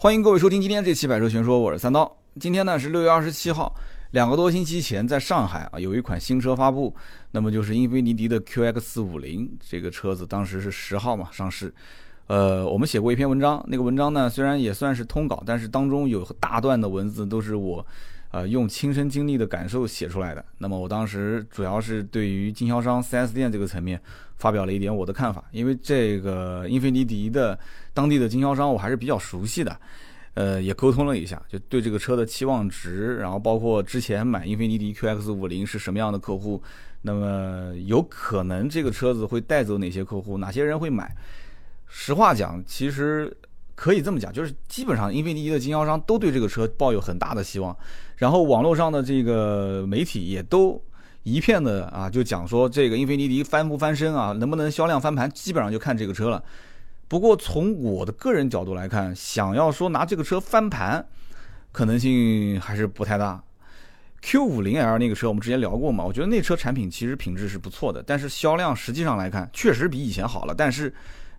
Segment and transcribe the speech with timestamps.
[0.00, 2.16] 欢迎各位收听今天这期《百车全说》，我是三刀。
[2.38, 3.74] 今天呢是六月二十七号，
[4.12, 6.94] 两个多星期前在上海啊有一款新车发布，
[7.32, 11.74] 那么就是英菲尼迪的 QX 五零这个车子，当时是十号嘛上市。
[12.28, 17.84] 呃，我们写过一篇文章，那个文章呢虽然也算是通稿，但是当中有大段的文字都是我。
[18.30, 20.44] 呃，用亲身经历的感受写出来的。
[20.58, 23.98] 那么我当时主要是对于经销商 4S 店这个层面
[24.36, 27.58] 发表了一点我的看法，因为这个英菲尼迪的
[27.94, 29.80] 当地的经销商我还是比较熟悉的，
[30.34, 36.62] 呃，也沟通了一下，就对这个车的期望值，然后包括之前买英菲尼迪 QX50 是什么样的客户，
[37.00, 41.16] 那么有可能这个车子会带走哪些客户，哪些人会买。
[41.88, 43.34] 实话讲，其实。
[43.80, 47.76] 可以这么讲，就是基本上英菲尼迪的经销商都对这个车抱有很大的希望，
[48.16, 50.82] 然后网络上的这个媒体也都
[51.22, 56.42] 一片的啊，就讲说这个英菲尼迪翻不翻身啊，能不能销量翻盘，基本上就看这个车了。
[57.06, 61.06] 不过从我的个人角度来看，想要说拿这个车翻盘，
[61.70, 63.40] 可能性还是不太大。
[64.24, 70.92] Q50L 那个车我们之前聊过嘛，我觉得那车产品其实品质是不错的，但是销量实际上来看确实比以前好了，但是。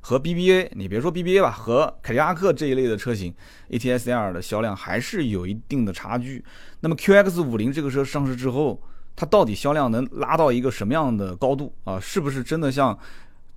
[0.10, 3.32] 和 BBA，你别说 BBA 吧，和凯迪拉克这一类的车型
[3.70, 6.44] ，ATS-L 的销量还是有一定的差距。
[6.80, 8.82] 那么 QX50 这个车上市之后，
[9.16, 12.00] 它到底销量能拉到一个什么样的高度啊？
[12.00, 12.98] 是不是真的像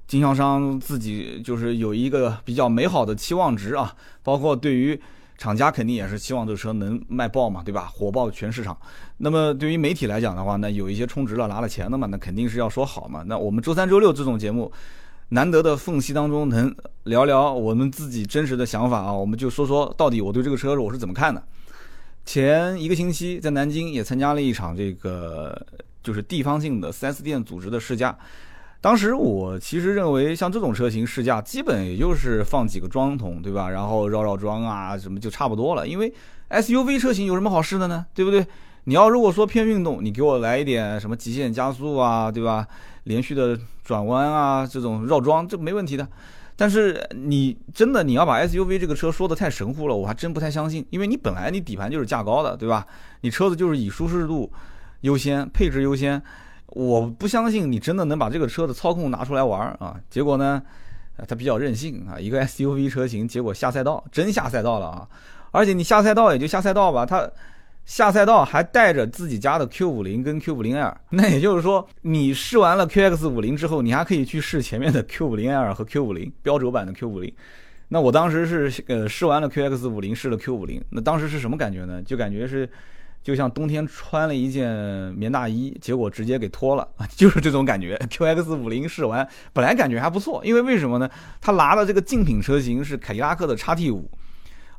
[0.06, 3.96] 经销商自己就是有一个比较美好的期望值啊？
[4.22, 5.00] 包括对于
[5.38, 7.90] 厂家肯定也是希望这车能卖爆嘛，对吧？
[7.94, 8.76] 火爆全市场。
[9.16, 13.22] 那么对于媒体来讲的话，那有一些充值了拿了钱的嘛，那肯定是要说好嘛。
[13.26, 14.70] 那我们周三周六这种节目。
[15.32, 21.42] 难得的缝隙当中能聊聊我们自己真实的想法啊，我们就说说到底我对这个车我是怎么看的。
[22.26, 25.58] 前一个星期在南京也参加了一场这个
[26.02, 28.14] 就是地方性的 4S 店组织的试驾，
[28.82, 36.12] 当时我其实认为像这种车型试驾基本也就是放几个桩桶对吧，然后绕绕桩啊什么就差不多了，因为
[36.50, 38.04] SUV 车型有什么好试的呢？
[38.12, 38.46] 对不对？
[38.84, 42.66] 你要如果说偏运动，你给我来一点什么极限加速啊，对吧？
[43.04, 46.06] 连续的转弯啊，这种绕桩这没问题的。
[46.54, 50.86] 但是你真的你要把 SUV 这个车说的太神乎了，我还真不太相信。
[50.90, 52.86] 因为你本来你底盘就是价高的，对吧？
[53.22, 54.52] 你车子就是以舒适度
[55.00, 56.22] 优先，配置优先。
[56.66, 59.98] 我不相信你真的能把这个车的操控拿出来玩啊。
[60.10, 60.62] 结果呢，
[61.26, 65.08] 它比较任性啊，一个 SUV 车型，结果下赛道，真下赛道了啊！
[65.50, 67.28] 而且你下赛道也就下赛道吧，它。
[67.84, 77.34] 下赛道还带着自己家的 Q50 跟 Q50L，那也就是说，你试完了 QX50 之后，你还可以去试前面的 Q50L 和 Q50 标轴版的 Q50。
[77.88, 82.00] 那我当时是呃试完了 QX50，试了 Q50，那当时是什么感觉呢？
[82.02, 82.66] 就感觉是
[83.22, 84.72] 就像冬天穿了一件
[85.14, 87.96] 棉大衣，结果直接给脱了， 就是这种感觉。
[88.08, 91.10] QX50 试完本来感觉还不错，因为为什么呢？
[91.40, 94.04] 它拿的这个竞品车型是凯迪拉克的 XT5。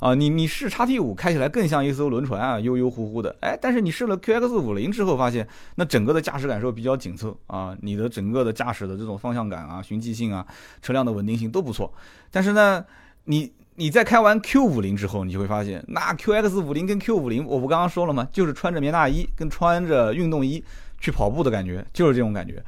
[0.04, 3.34] 啊，你你试叉 T 五开起来更像一艘轮船啊，悠悠乎乎的。
[3.40, 10.46] 哎，但是你试了 QX 五零之后，发现那整个的驾驶感受比较紧凑啊，你的整个的驾驶的这种方向感啊、循迹性啊、
[10.82, 11.90] 车辆的稳定性都不错。
[12.30, 12.84] 但是呢，
[13.24, 18.28] 你你在开完 Q 五零之后，你就会发现，那 QX 五零跟 Q 五零，我不刚刚说了吗？
[18.30, 20.62] 就是穿着棉大衣跟穿着运动衣
[21.00, 22.62] 去跑步的感觉，就是这种感觉。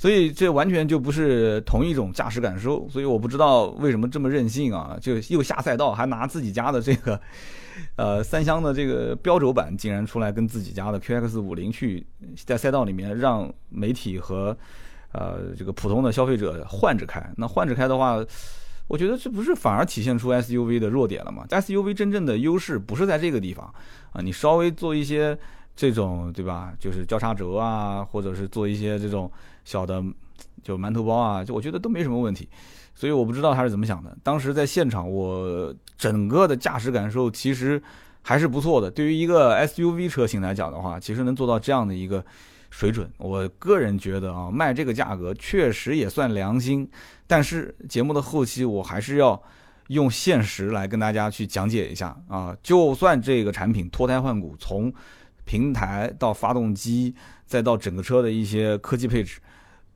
[0.00, 7.20] 所以这完全就不是同一种驾驶感受，所以我不知道为什么这么任性啊，就又下赛道，还拿自己家的这个，
[7.96, 12.02] 呃，三厢的这个标轴版，竟然出来跟自己家的 QX 五零去
[12.46, 14.56] 在赛道里面让媒体和
[15.12, 17.22] 呃这个普通的消费者换着开。
[17.36, 18.24] 那换着开的话，
[18.88, 23.66] 我觉得这不是反而体现出 SUV 的弱点了吗？SUV 真正的优势不是在这个地方
[24.14, 25.38] 啊，你稍微做一些
[25.80, 29.30] 这种对吧，就是交叉轴啊，或者是做一些这种。
[29.62, 30.02] 小的
[30.62, 32.48] 就馒头包啊，就我觉得都没什么问题，
[32.94, 34.16] 所以我不知道他是怎么想的。
[34.22, 37.80] 当时在现场，我整个的驾驶感受其实
[38.22, 38.90] 还是不错的。
[38.90, 42.24] 对于一个 SUV 车型来讲的话，其实能做到这样的一个
[42.70, 46.90] 水准，我个人觉得啊，卖这个价格确实也算良心。
[47.26, 49.40] 但是节目的后期，我还是要
[49.88, 52.56] 用现实来跟大家去讲解一下啊。
[52.62, 54.92] 就算这个产品脱胎换骨，从
[55.50, 57.12] 平台到发动机，
[57.44, 59.40] 再到整个车的一些科技配置。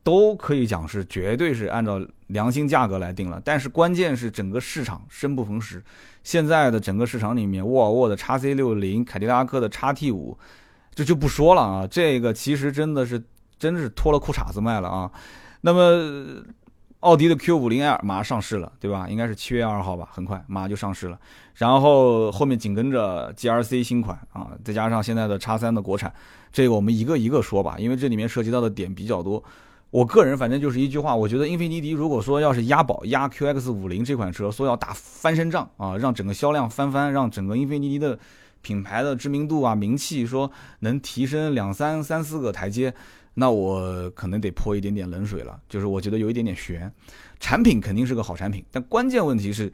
[0.03, 5.81] 都可以讲是绝对是按照良心价格来定了，但是关键是整个市场生不逢时。
[6.23, 10.37] 现在的整个市场里面，沃尔沃的 x C 六零、凯迪拉克的 x T 五，
[10.93, 11.87] 这就不说了啊。
[11.87, 13.23] 这个其实真的是
[13.57, 15.09] 真的是脱了裤衩子卖了啊。
[15.61, 16.43] 那么
[17.05, 19.07] 奥迪的 Q 五零 L 马上上市了，对吧？
[19.07, 21.19] 应该是七月二号吧，很快马上就上市了。
[21.53, 26.11] 然后后面紧跟着 G R C 新款啊，再加上现在的 x 三的国产，
[26.51, 29.43] 这个我们一个一个说吧，因为这里面涉及到的点比较多。
[29.91, 38.17] 我个人反正就是一句话，我觉得英菲尼迪如果说要是押宝押 QX 五零这款车，说要打翻身仗啊，让整个销量翻番，让整个英菲尼迪的
[38.63, 42.93] 品牌的知名度啊、名气说能提升两三三四个台阶，
[43.35, 45.61] 那我可能得泼一点点冷水了。
[45.69, 46.91] 就是我觉得有一点点悬，
[47.39, 49.71] 产品肯定是个好产品，但关键问题是。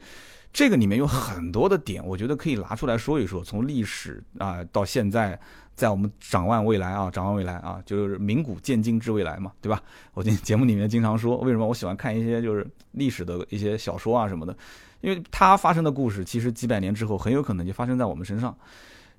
[0.54, 3.42] 这个里面有很多的点，我觉得可以拿出来说一说。
[3.42, 5.40] 从历史啊到现在，
[5.74, 9.82] 在我们展望未来啊，展望未来啊，就是明古见今之未来嘛，对吧？
[10.12, 14.54] 我今节目里面经常说，为什么我喜欢看一些就是历史的一些小说啊什么的，
[15.00, 18.54] 因为它发生的故事，其实几百年之后很有可能就发生在我们身上。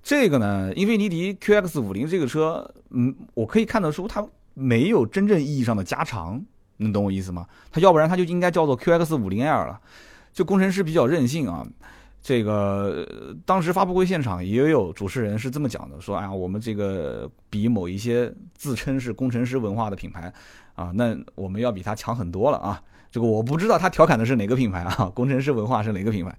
[0.04, 4.24] 这个呢，英菲尼迪 QX 五零这个车，嗯，我可以看得出它
[4.54, 6.44] 没有真正意义上的加长，
[6.78, 7.48] 能懂我意思吗？
[7.72, 9.80] 它要不然它就应该叫做 QX 五零 L 了。
[10.34, 11.66] 就工程师比较任性啊，
[12.22, 13.08] 这个
[13.46, 20.34] 当时发布会现场也有主持人是这么讲的，说哎呀，我们这个比某一些自称是工程师文化的品牌
[20.76, 22.82] 啊，那我们要比他强很多了啊。
[23.10, 26.36] 这个我不知道他调侃的是哪个品牌啊，工程师文化是哪个品牌？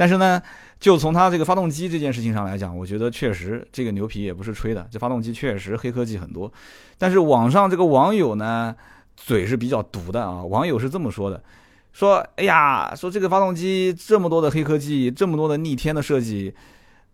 [0.00, 0.42] 但是呢，
[0.80, 6.50] 就从它这个发动机这件事情上来讲，我觉得确实这个牛皮也不是吹的，这发动机确实黑科技很多。
[6.96, 8.74] 但是网上这个网友呢，
[9.14, 11.42] 嘴是比较毒的啊，网友是这么说的。
[11.92, 16.54] 说，哎呀，说这个发动机这么多的黑科技，这么多的逆天的设计，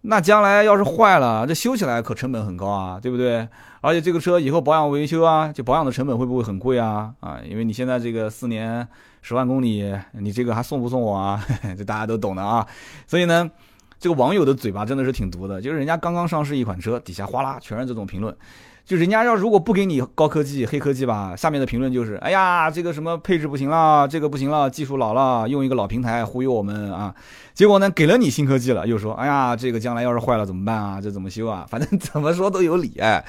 [0.08, 3.46] 那将来要是坏了，这修起来可成本很高啊，对不对？
[3.80, 7.12] 而且这个车以后保养维修啊，就保养的成本会不会很贵啊？
[7.20, 8.86] 啊，因为你现在这个四年
[9.20, 11.44] 十万公里，你这个还送不送我啊？
[11.76, 12.64] 这大家都懂的啊。
[13.06, 13.50] 所以呢，
[13.98, 18.34] 这个网友的嘴巴真的是挺毒的，就是人家刚刚上市一款车，底下哗啦全是这种评论。
[18.86, 27.12] 就人家要如果不给你高科技黑科技吧，下面的评论就是，哎呀，这个什么配置不行了，这个不行了，技术老了，用一个老平台忽悠我们啊。
[27.52, 31.00] 结果呢，给了你新科技了，又说，哎呀，这个将来要是坏了怎么办啊？
[31.00, 31.66] 这怎么修啊？
[31.68, 33.24] 反正 怎么说都有理哎。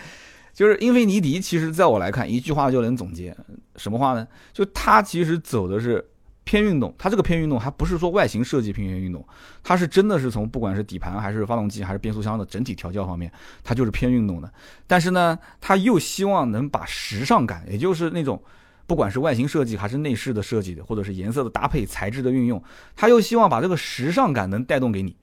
[0.53, 3.35] 就是英菲尼迪，其实在我来看，一句话就能总结，
[3.77, 4.27] 什么话呢？
[4.53, 6.05] 就它其实走的是。
[6.47, 9.23] 偏运动，它这个偏运动还不是说外形设计偏运动，
[9.61, 13.29] 它是真的是从不管是底盘还是发动机还是变速箱的整体调教方面，
[13.65, 14.49] 它就是偏运动的。
[14.87, 18.41] 但是呢，它又希望能把时尚感，也就是那种
[18.85, 22.63] 不管是外形设计还是内饰的设计的，或者是颜色的搭配、材质的运用，
[22.95, 25.13] 它又希望把这个时尚感能带动给你。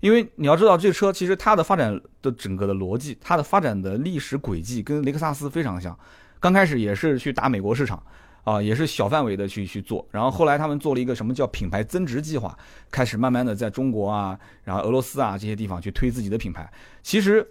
[0.00, 5.94] 因为你要知道，这车其实它的发展的整个的逻辑，它的发展的历史轨迹跟雷克萨斯非常像，
[6.40, 8.02] 刚开始也是去打美国市场。
[8.44, 12.56] 啊，也是小范围的去去做，然后后来他们做了一个什么叫品牌增值计划，
[12.90, 16.70] 开始慢慢的在中国啊，然后俄罗斯啊这些地方去推自己的品牌。
[17.02, 17.46] 其实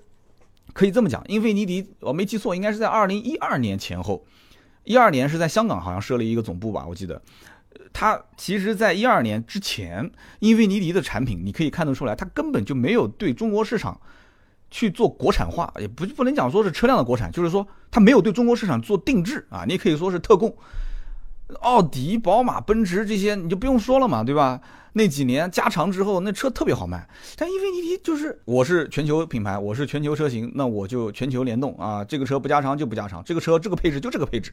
[0.74, 4.25] 可以这么讲，英菲尼迪我没记错，应该是在二零一二年前后，
[4.83, 7.21] 一二年是在香港好像设了一个总部吧，我记得。
[7.94, 14.00] 它其实，在一二年之前，英菲尼迪的产品你可以看得出来，它根本就没有对中国市场。
[14.71, 20.56] 去做国产化，也不不能讲说是车辆的国产，就是说它没有对中国市场做定制啊，你可以说是特供。
[21.62, 24.62] 奥迪、宝马、奔驰这些你就不用说了嘛，对吧？
[24.94, 27.07] 那几年加长之后，那车特别好卖。
[27.36, 34.51] 但英菲尼迪就是我是全球品牌，我是全球车型，那我就全球联动啊，这个车不加长就不加长，这个车这个配置就这个配置，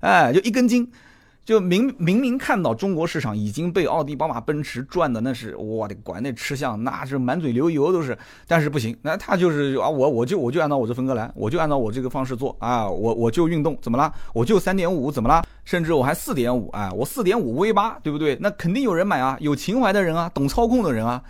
[0.00, 0.90] 哎，就一根筋。
[1.46, 14.12] 就明明明看到中国市场已经被奥迪、宝马、奔驰赚的那是我的乖，那吃相那是满嘴流油都是，但是不行，那他就是啊，我我就我就按照我这风格来，我就按照我这个方式做啊，我我就运动怎么啦？
[14.34, 15.46] 我就三点五怎么啦？
[15.64, 18.36] 甚至我还四点五，哎，我四点五 V 八，对不对？
[18.40, 21.22] 那肯定有人买啊，有情怀的人啊，懂操控的人啊，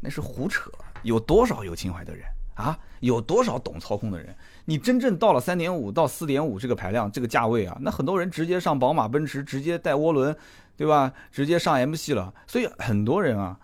[0.00, 0.68] 那是胡扯，
[1.04, 2.24] 有多少有情怀的人
[2.54, 2.76] 啊？
[2.98, 4.34] 有多少懂操控的人？
[4.66, 10.36] 你真正到了三点五到四点五这个排量这个价位啊，那很多人直接上宝马、奔驰，直接带涡轮，
[10.76, 11.12] 对吧？
[11.32, 12.32] 直接上 M 系了。
[12.46, 13.58] 所以很多人啊，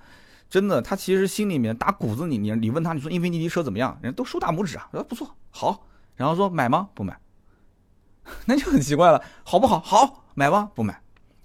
[0.49, 3.99] 真的他其实心里面打骨子里，你你问他，你说英菲尼迪车怎么样？
[4.03, 5.87] 人都竖大拇指啊，说不错，好。
[6.17, 6.89] 然后说买吗？
[6.95, 7.19] 不买。
[8.47, 9.79] 那就很奇怪了，好不好？
[9.81, 10.71] 好，买吗？
[10.75, 11.01] 不买。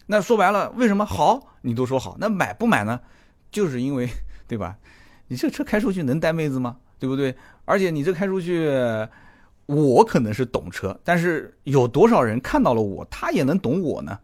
[0.08, 1.39] 那说白了，为什么好？
[1.62, 3.00] 你都说好，那买不买呢？
[3.51, 4.10] 就是因为，
[4.48, 4.77] 对吧？
[5.27, 6.77] 你这车开出去能带妹子吗？
[6.98, 7.36] 对不对？
[7.65, 8.67] 而且你这开出去。
[9.75, 14.20] 我可能是懂车，但是有多少人看到了我，他也能懂我呢？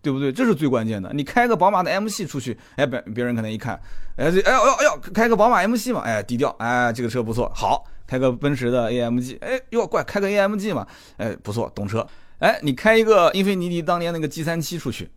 [0.00, 0.32] 对不对？
[0.32, 1.12] 这是最关键的。
[1.12, 3.74] 你开个宝马的 M 系出去，哎，别别人可能一看，
[4.16, 12.06] 哎，这哎呦哎呦，开个宝马 M 系嘛，哎，低调，哎，这个车不错，好，开个奔驰的 AMG，哎哟，怪，开个 AMG 嘛，哎，不错，懂车。
[12.38, 15.10] 哎，你开一个英菲尼迪当年那个 G 三七出去，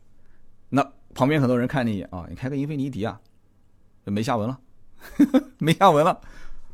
[0.70, 3.20] 那旁边很多人看你一眼啊，你开个英菲尼迪啊，
[4.04, 4.60] 就没下文了，
[5.60, 6.20] 没下文了。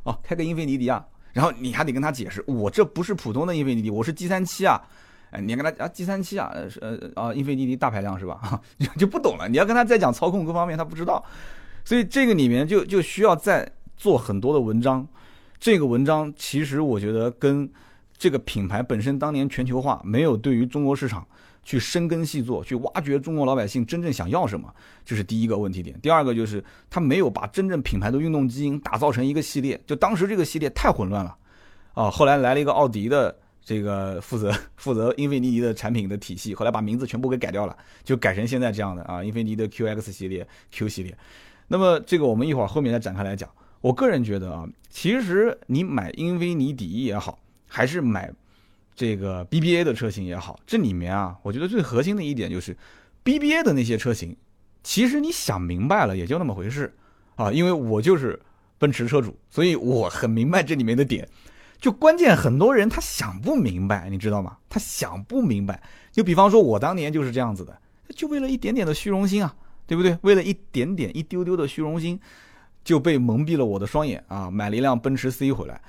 [0.04, 1.06] 哦，开个英菲尼迪啊。
[1.38, 4.82] 然后你还得跟他解释，我这不是普通的英菲尼迪，我是 G 三七啊，
[5.30, 6.52] 哎，你跟他啊 G 三七啊，
[6.82, 8.60] 呃啊英菲尼迪大排量是吧？
[8.98, 9.48] 就不懂了。
[9.48, 11.24] 你要跟他再讲操控各方面，他不知道，
[11.86, 15.08] 所以这个里面就就需要再做很多的文章。
[15.60, 17.70] 这个文章其实我觉得跟
[18.18, 21.24] 这个品牌本身当年全球化没有对于中国市场
[21.68, 26.00] 去深耕细作，去挖掘中国老百姓真正想要什么，这是第一个问题点。
[26.00, 31.36] 第二个就是他没有把真正品牌的运动基因打造成一个系列，就当时这个系列太混乱了，
[31.94, 41.18] 啊，后来来了一个奥迪的这个负责负责英菲尼迪的产品的体系，后来把名字全部给改掉了，就改成现在这样的啊，英菲尼迪的 QX 系列、Q 系列。
[41.68, 43.50] 那么这个我们一会儿后面再展开来讲。
[43.82, 48.32] 我个人觉得啊，其实你买英菲尼迪也好，还是买
[48.98, 52.76] 这个 BBA 的车型也好，这里面啊，我觉得最核心的一点就是
[53.24, 54.36] BBA 的那些车型，
[54.82, 56.92] 其实你想明白了也就那么回事
[57.36, 57.52] 啊。
[57.52, 58.38] 因为我就是
[58.80, 61.30] 奔驰车主，所以我很明白这里面的点。
[61.80, 64.58] 就关键很多人他想不明白，你知道吗？
[64.68, 65.82] 他想不明白。
[66.12, 67.80] 就比方说，我当年就是这样子的，
[68.16, 70.18] 就为了一点点的虚荣心啊，对不对？
[70.24, 72.20] 为了一点点、一丢丢的虚荣心。
[72.84, 74.50] 就被蒙蔽了我的双眼啊！
[74.50, 75.82] 买了一辆奔驰 C 回来，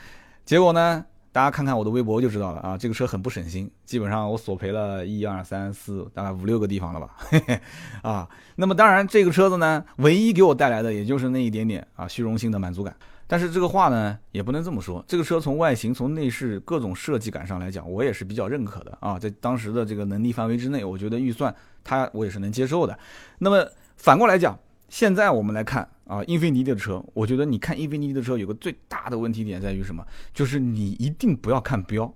[0.45, 2.77] 结果呢，大家看看我的微博就知道了啊！
[2.77, 7.61] 这个车很不省心，基本上我索赔了一二三四，大概五六个地方了吧，嘿 嘿
[8.03, 8.29] 啊！
[8.57, 12.97] 那么当然，这个车子呢，唯一给我带来的也就是那一点点啊虚荣心的满足感。
[13.31, 15.05] 但是这个话呢，也不能这么说。
[15.07, 19.19] 这个车从外形、从内饰各种设计感上来讲，我也是比较认可的啊！
[19.19, 21.55] 在当时的这个能力范围之内，我觉得预算
[21.85, 22.99] 它我也是能接受的。
[23.39, 24.59] 那么反过来讲，
[24.89, 25.89] 现在我们来看。
[26.09, 30.03] 啊，英菲尼迪的车，我觉得你看英菲尼迪的车有个最大的问题点在于什么？
[30.33, 32.11] 就是你一定不要看标，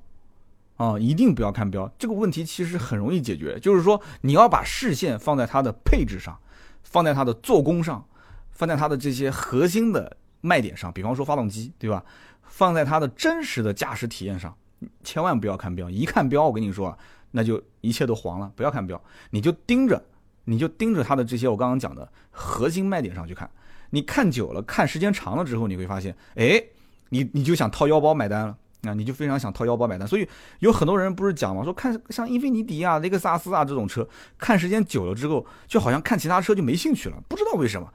[0.79, 1.87] 啊，一定不要看标。
[1.99, 6.41] 这个问题其实很容易解决，就是说你要把视线放在它的配置上，
[6.83, 8.02] 放在它的做工上，
[8.50, 12.02] 放在它的这些核心的卖点上，比方说发动机，对吧？
[12.45, 14.57] 放在它的真实的驾驶体验上，
[15.05, 15.91] 千万不要看标。
[15.91, 16.97] 一看标，我跟你说，
[17.33, 18.50] 那就一切都黄了。
[18.57, 18.99] 不要看标，
[19.33, 20.02] 你就盯着，
[20.44, 23.49] 你就盯着它的这些我刚刚讲的核心卖点上去看。
[23.90, 26.62] 你看久了，看时间长了之后，你会发现，哎，
[27.11, 28.94] 你你就想掏腰包买单了啊！
[28.94, 30.08] 你就非常想掏腰包买单。
[30.08, 30.26] 所以
[30.61, 34.08] 有很多人不是讲嘛，说看像英菲尼迪啊、雷克萨斯啊这种车，
[34.38, 37.22] 看时间久了之后，就好像看其他车就没兴趣了。
[37.28, 37.92] 不知道为什么，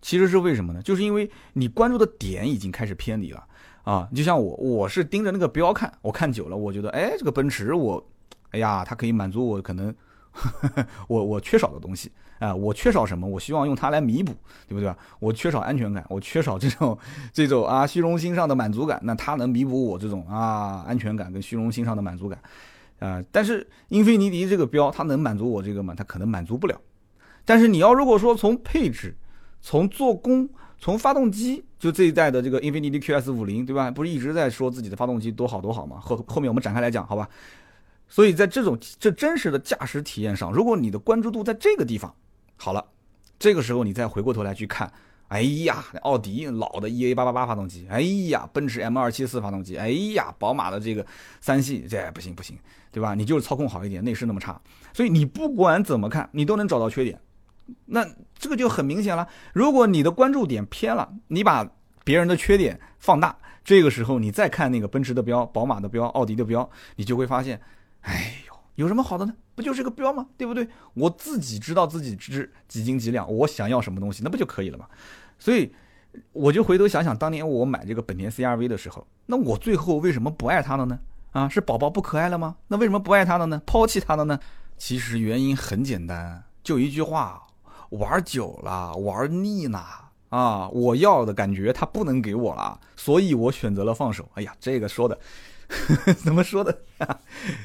[0.00, 0.80] 其实是为什么呢？
[0.82, 3.44] 就是因为你关注的点已经开始偏离了
[3.82, 4.08] 啊！
[4.14, 8.08] 就像我，我是盯着那个标看，我看久了，我觉得，哎，这个奔驰，我，
[8.52, 9.92] 哎呀，它可以满足我可能。
[11.08, 13.26] 我我缺少的东西啊，我缺少什么？
[13.26, 14.32] 我希望用它来弥补，
[14.66, 16.96] 对不对我缺少安全感，我缺少这种
[17.32, 22.38] 这种啊虚荣心上的满足感，那它能弥补我这种啊安全感跟虚荣心上的满足感
[23.00, 23.22] 啊。
[23.30, 25.94] 但是英菲尼迪这个标，它能满足我这个吗？
[25.96, 26.80] 它可能满足不了。
[27.44, 29.16] 但是你要如果说从配置、
[29.60, 33.90] 从做工、从发动机，就这一代的这个英菲尼迪 QS 五零，对吧？
[33.90, 35.98] 不是一直在说自己的发动机多好多好吗？
[36.00, 37.28] 后后面我们展开来讲，好吧？
[38.10, 42.12] 所以在这种这真实的驾驶体验上，如果你的关注度在这个地方，
[42.56, 42.84] 好了，
[43.38, 44.92] 这个时候你再回过头来去看，
[45.28, 51.06] 哎呀，奥迪老的 EA 八八八发动机，哎呀，奔驰 M 二七四发动机，哎呀，宝马的这个
[51.40, 52.58] 三系，这不行不行，
[52.90, 53.14] 对吧？
[53.14, 54.60] 你就是操控好一点，内饰那么差，
[54.92, 57.20] 所以你不管怎么看，你都能找到缺点。
[57.86, 58.04] 那
[58.36, 59.28] 这个就很明显了。
[59.54, 61.64] 如果你的关注点偏了，你把
[62.02, 67.60] 别人的缺点放大，这个时候你再看那个奔驰的标、宝马的标、奥迪的标，你就会发现。
[68.02, 69.34] 哎呦，有什么好的呢？
[69.54, 70.26] 不就是个标吗？
[70.36, 70.68] 对不对？
[70.94, 74.86] 我自己知道自己值几斤几两，我想要什么东西，那不就可以了吗？
[75.38, 75.72] 所以，
[76.32, 80.98] 我就回头想想，当年我买这个本田 CRV 的时候，那我最后为什么不爱它了呢？
[81.32, 82.56] 啊，是宝宝不可爱了吗？
[82.68, 83.62] 那为什么不爱它了呢？
[83.66, 84.38] 抛弃它了呢？
[84.76, 87.46] 其实原因很简单，就一句话：
[87.90, 89.78] 玩久了，玩腻了
[90.30, 90.68] 啊！
[90.70, 94.26] 我要的感觉它不能给我了，所以我选择了放手。
[94.34, 95.18] 哎呀，这个说的。
[96.24, 96.76] 怎么说的？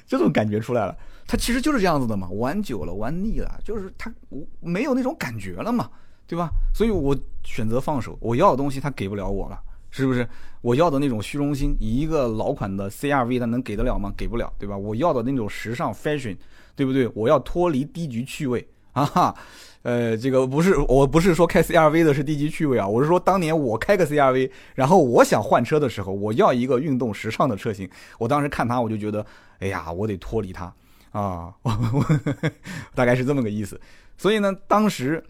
[0.05, 0.95] 这种感觉出来了，
[1.27, 2.29] 他其实就是这样子的嘛。
[2.29, 4.13] 玩久了，玩腻了，就是他
[4.59, 5.89] 没有那种感觉了嘛，
[6.27, 6.50] 对吧？
[6.74, 8.17] 所以我选择放手。
[8.21, 9.59] 我要的东西他给不了我了，
[9.89, 10.27] 是不是？
[10.62, 14.13] 我要的那种虚荣心，一个老款的 CRV 它能给得了吗？
[14.17, 14.75] 给不了，对吧？
[14.77, 16.35] 我要的那种时尚 fashion，
[16.75, 17.07] 对不对？
[17.13, 18.67] 我要脱离低级趣味
[19.03, 19.35] 啊哈。
[19.83, 27.87] 呃，这个不是，我不是说开 CRV 的是低级趣味啊，我是说当年我开个 CRV，然后我想换车的时候，我要一个运动时尚的车型，
[28.17, 29.23] 我当时看它，我就觉得，
[29.59, 30.73] 哎呀，我得脱离它
[31.11, 32.51] 啊，我 我
[32.95, 33.79] 大概是这么个意思。
[34.17, 35.23] 所以呢，当时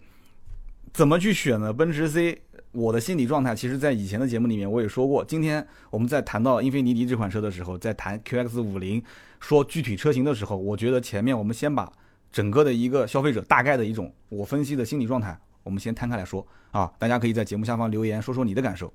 [0.90, 1.70] 怎么去选呢？
[1.70, 2.40] 奔驰 C，
[2.72, 5.22] 我的心理状态，其实在以前的节目里面我也说过。
[5.22, 9.02] 今天我们在谈到英菲尼迪这款车的时候，在谈 QX 五零，
[9.38, 11.92] 说具体车型的时候，我觉得前面我们先把。
[12.30, 18.92] 整个的一个消费者大概的一种我分析的心理状态，我们先摊开来说啊，大家可以在节目下方留言说说你的感受。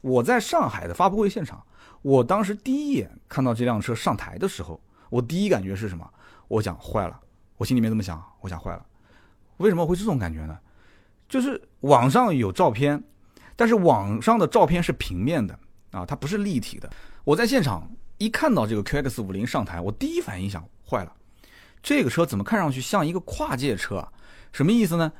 [0.00, 1.62] 我在上海的发布会现场，
[2.00, 6.10] 我当时第一眼看到这辆车上台的时候，我第一感觉是什么？
[6.48, 7.20] 我想坏了，
[7.58, 8.86] 我心里面这么想，我想坏了。
[9.58, 10.58] 为什么会这种感觉呢？
[11.28, 13.02] 就是网上有照片，
[13.54, 15.58] 但是网上的照片是平面的
[15.90, 16.90] 啊，它不是立体的。
[17.24, 21.12] 我在现场一看到这个 QX 五零上台，我第一反应想坏了。
[21.82, 24.06] 这个车怎么看上去像一个跨界车？
[24.52, 25.12] 什么意思呢？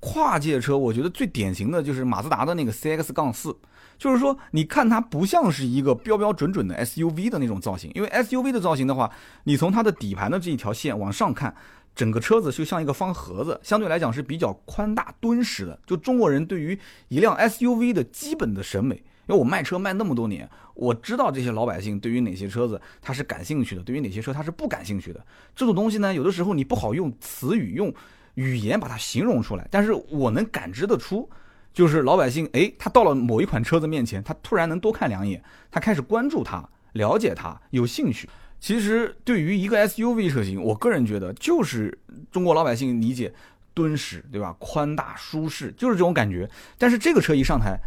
[0.00, 3.56] 跨界车，我觉得最典型的就是马自达的那个 CX 杠四，
[3.96, 9.08] 就是说你看它不像是一个标标准准的 SUV 的那种造型，因为 SUV 的造型的话，
[9.44, 11.54] 你从它的底盘的这一条线往上看，
[11.94, 15.78] 整个车子就像一个方盒子，相对来讲是比较宽大敦实的。
[15.86, 16.76] 就中国人对于
[17.06, 25.24] 一辆 SUV 的基本的审美，因为我卖车卖那么多年，我知道这些老百姓对于哪些车子他是感兴趣的，对于哪些车他是不感兴趣的。
[25.54, 27.92] 这种东西呢，有的时候你不好用词语用。
[28.36, 31.28] 语言把它形容出来，但是我能感知得出，
[31.70, 38.26] 就是老百姓，哎，他到了某一款车子面前，他突然能多看两眼，他开始关注它，了解它，有兴趣。
[38.58, 41.98] 其实对于一个 SUV 车型，我个人觉得就是
[42.30, 43.30] 中国老百姓理解
[43.74, 44.56] 敦实，对吧？
[44.58, 46.48] 宽大舒适，就是这种感觉。
[46.78, 47.78] 但是这个车一上台，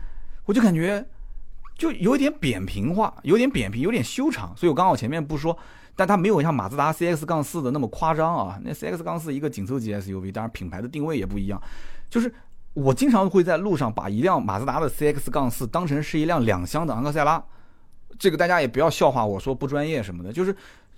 [0.46, 1.04] 我就感觉
[1.76, 4.56] 就有点扁平化，有点扁平，有点修长。
[4.56, 5.58] 所以我刚好前面不说。
[5.98, 11.58] 但它没有像马自达 CX 杠四的那么夸张啊，那 CX 杠四一个紧凑级 SUV，当然品牌的定位也不一样。
[12.10, 12.30] 就是
[12.74, 17.42] 我经常会在路上把一辆马自达的 CX 杠四当成是一辆两厢的昂克赛拉，
[18.20, 20.54] 这个大家也不要笑话我说不专业什么的，就是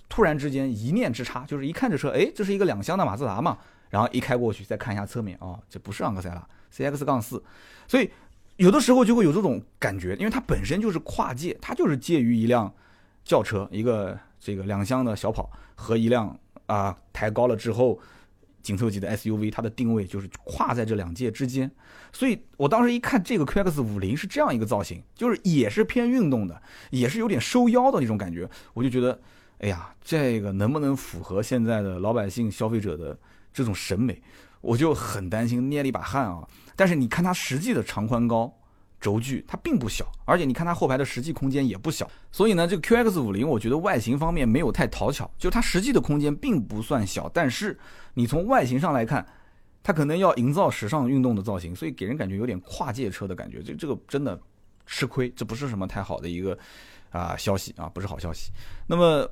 [0.10, 3.55] 突然之间一念之差，就是一看这车，哎，这是一个两厢的马自达嘛，
[3.91, 6.43] 然后一开过去再看一下侧面，哦，这不是昂克赛拉
[6.75, 7.43] CX 杠四，
[7.88, 8.10] 所以
[8.57, 12.71] 有的时候就会有这种感觉，因为它本身就是跨界，它就是介于一辆
[13.23, 14.17] 轿车一个。
[14.39, 17.99] 这个两厢的小跑和一辆啊抬高了之后
[18.61, 21.69] 紧凑级的 SUV，它的定位就是跨在这两界之间。
[22.13, 26.61] 所以我当时一看这个 QX 五零是这样一个造型，就是也是偏运动的，
[26.91, 29.19] 也是有点收腰的那种感觉，我就觉得，
[29.57, 33.17] 哎呀，这个能不能符合现在的老百姓消费者的
[33.51, 34.21] 这种审美？
[34.67, 36.47] 我就很担心，捏了一把汗啊。
[36.75, 38.53] 但是你看它实际的长宽高。
[39.00, 47.77] 轴距它并不小，而且你看它后排的实际空间也不小，所以呢，这个 QX 五零我觉得外形方面没有太讨巧，就它实际的空间并不算小，但是
[48.15, 49.24] 你从外形上来看，
[49.83, 54.38] 它可能要营造时尚运动的造型，所以给人感觉有点跨界车的感觉，这这个真的
[54.88, 56.57] 吃亏，这不是什么太好的一个
[57.12, 58.51] 啊消息啊，不是好消息。
[58.88, 59.30] 那么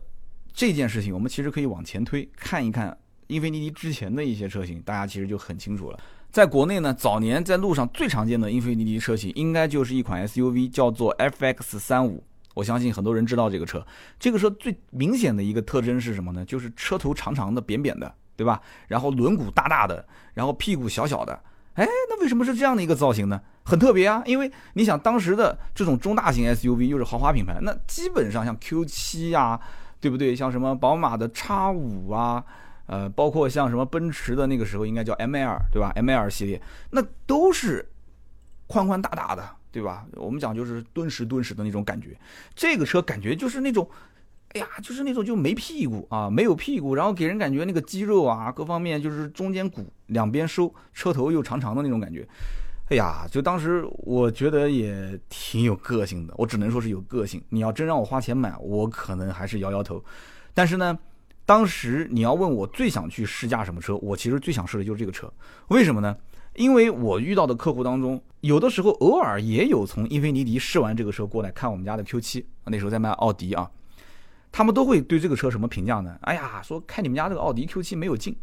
[0.53, 2.95] 这件事情我们其实可以往前推，看一看
[3.27, 5.99] 英菲尼迪之前的一些车型，大家其实就很清楚了。
[6.31, 12.23] 在国内呢，早年在路上最常见的英菲尼迪车型，应该就是一款 SUV，叫做 FX 三五。
[12.53, 13.85] 我相信很多人知道这个车。
[14.19, 16.43] 这个车最明显的一个特征是什么呢？
[16.45, 18.61] 就是车头长长的、扁扁的，对吧？
[18.87, 21.37] 然后轮毂大大的，然后屁股小小的。
[21.75, 23.41] 哎，那为什么是这样的一个造型呢？
[23.63, 29.59] 很特别啊，因为你想当时的这种中大型 SUV 又是豪华品牌，那基本上像 Q7 啊，
[29.99, 30.35] 对不对？
[30.35, 32.43] 像什么宝马的 X5 啊。
[32.87, 37.83] 呃，包括像什么奔驰的那个时候应该叫 ML 对吧？ML 系列那都是
[38.67, 40.05] 宽宽大大的，对吧？
[40.13, 42.15] 我们讲就是敦实敦实的那种感觉。
[42.53, 43.89] 这个车感觉就是那种，
[44.53, 52.27] 哎呀，就是那种就没屁股啊，没有屁股，然后给人感觉那个肌肉啊各方面就是中间鼓两边收，车头又长长的那种感觉。
[52.89, 57.43] 哎呀，就当时我觉得也挺有个性的，我只能说是有个性。
[57.49, 60.03] 你要真让我花钱买，我可能还是摇摇头。
[60.53, 60.97] 但是呢。
[61.45, 65.31] 当时你要问我最想去试驾什么车，我其实最想试的就是这个车。
[65.67, 66.17] 为什么呢？
[66.55, 73.69] 因为我遇到的客户当中，有的时候偶尔也有从英菲尼迪试完这个车过来看我们家的 Q7，那时候在卖奥迪啊，
[74.51, 76.17] 他们都会对这个车什么评价呢？
[76.21, 78.35] 哎呀，说开你们家这个奥迪 Q7 没有劲。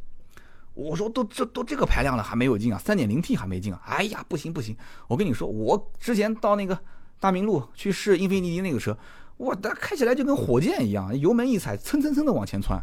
[0.74, 3.80] 我说都这都这个排量了还没有劲啊三点零 T 还没劲啊。
[3.84, 4.76] 哎呀，不行不行，
[5.08, 6.78] 我跟你说，我之前到那个
[7.18, 8.96] 大明路去试英菲尼迪那个车。
[9.38, 12.80] 哇，它开起来就跟火箭一样，油门一踩，蹭蹭蹭的往前窜。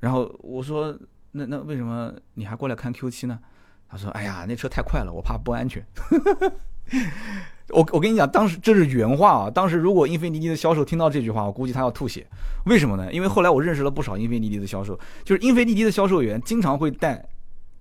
[0.00, 0.96] 然后我说，
[1.32, 3.38] 那那为什么你还过来看 Q7 呢？
[3.88, 5.84] 他说，哎呀，那车太快了，我怕不安全。
[7.70, 9.50] 我我跟你讲，当时这是原话啊。
[9.50, 12.26] 当时如果英菲尼迪的销售听到这句话，我估计他要吐血。
[12.66, 13.10] 为什么呢？
[13.12, 17.26] 因为后来我认识了不少英菲尼迪的销售，就是英菲尼迪的销售员经常会带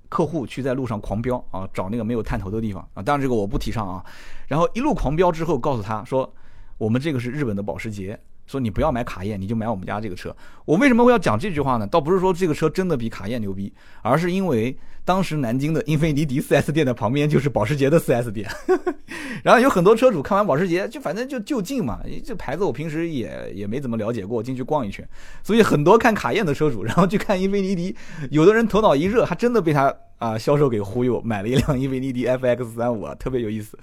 [0.08, 3.04] 客户去在路上狂飙啊，找那个没有探头的地方啊。
[3.04, 4.04] 当然这个我不提倡啊。
[4.48, 6.34] 然后一路狂飙之后，告诉他说。
[6.78, 10.36] 我们这个是日本的保时捷，说你不要买卡宴，你就买我们家这个车。
[10.66, 11.88] 我为什么会要讲这句话呢？
[11.88, 18.50] 倒不是说这个车真的比卡宴牛逼，而是因为当时南京的英菲尼迪 4S 店的旁边就是保时捷的 4S 店，
[19.44, 25.08] 然后有很多车主看完保时捷就反正就就近嘛，这牌子我平时也也没怎么了解过，进去逛一圈，
[25.44, 27.96] 所以很多看卡宴的车主，然后去看英菲尼迪，
[28.32, 33.78] 有的人头脑一热，还真的被他啊销售给忽悠，买了一辆英菲尼迪 FX 三五啊，特别有意思。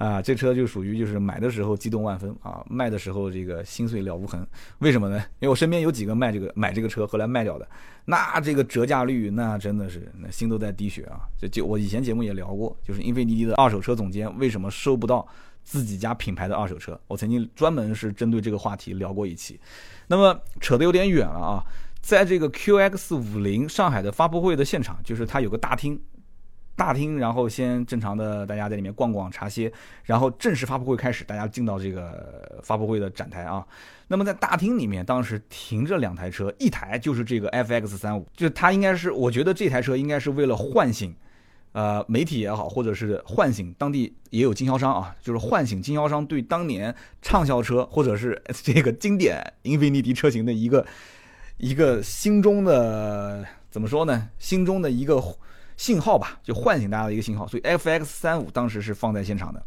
[0.00, 4.46] 啊，这车就属于就是买的时候激动万分啊，卖的时候这个心碎了无痕。
[4.78, 5.18] 为什么呢？
[5.40, 7.68] 因为我身边有几个卖这个买这个车后来卖掉的，
[8.06, 11.20] 那这个折价率那真的是那心都在滴血啊。
[11.38, 15.28] 就就我以前节目也聊过，就是英菲尼迪的二手车总监为什么收不到
[15.62, 19.60] 自己家品牌的二手车，我曾经专门是针对这个话题聊过一期。
[20.06, 21.62] 那么扯得有点远了啊，
[22.00, 26.00] 在这个 QX 五零上海的发布会的现场，就是它有个大厅。
[26.80, 29.70] 大厅，然后先正常的大家在里面逛逛茶歇，
[30.02, 33.62] 然后正式发布会开始，大家进到这个发布会的展台啊。
[34.08, 41.14] 那么在大厅里面，当时停着两台车，一台就是这个 FX 三五，就它应该是，我觉得这台车应该是为了唤醒，
[41.72, 50.86] 呃，媒体也好，或者是唤醒当地也有经销商啊，就是唤醒经销商对当年畅销车或者是这个经典英菲尼迪车型的一个
[51.58, 54.30] 一个心中的怎么说呢？
[54.38, 55.22] 心中的一个。
[55.80, 59.64] 信号吧，就唤醒大家的一个信号，所以 F X 三五当时是放在现场的。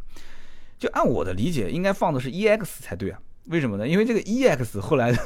[0.77, 3.19] 就按我的理解，应该放的是 E X 才对啊？
[3.45, 3.87] 为什么呢？
[3.87, 5.17] 因为这个 E X 后来的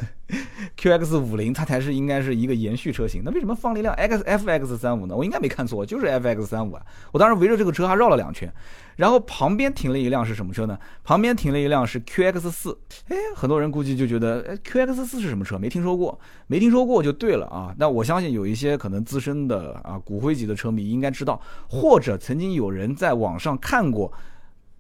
[0.76, 3.22] Q X 五零它才是应该是一个延续车型。
[3.24, 5.16] 那为什么放了一辆 X F X 三五呢？
[5.16, 6.82] 我应该没看错，就是 F X 三五啊。
[7.12, 8.52] 我当时围着这个车还绕了两圈。
[8.96, 10.76] 然后旁边停了一辆是什么车呢？
[11.04, 12.76] 旁边停了一辆是 QX 四，
[13.10, 15.60] 哎，很多人估计就觉得，，QX 四是什么车？
[15.60, 17.76] 没听说过，没听说过就对了啊。
[17.78, 24.12] 那我相信有一些可能资深的啊骨灰级的车迷应该知道，或者曾经有人在网上看过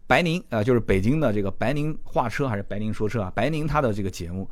[0.07, 4.49] 白宁啊，就是北京的这个白宁画车还是白宁说车啊，白宁他的这个节目，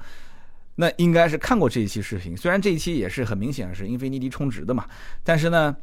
[0.76, 2.38] 那应该是看过这一期视频。
[2.38, 4.86] 虽然这一期也是很明显是英菲尼迪充值的嘛，
[5.24, 5.76] 但是呢。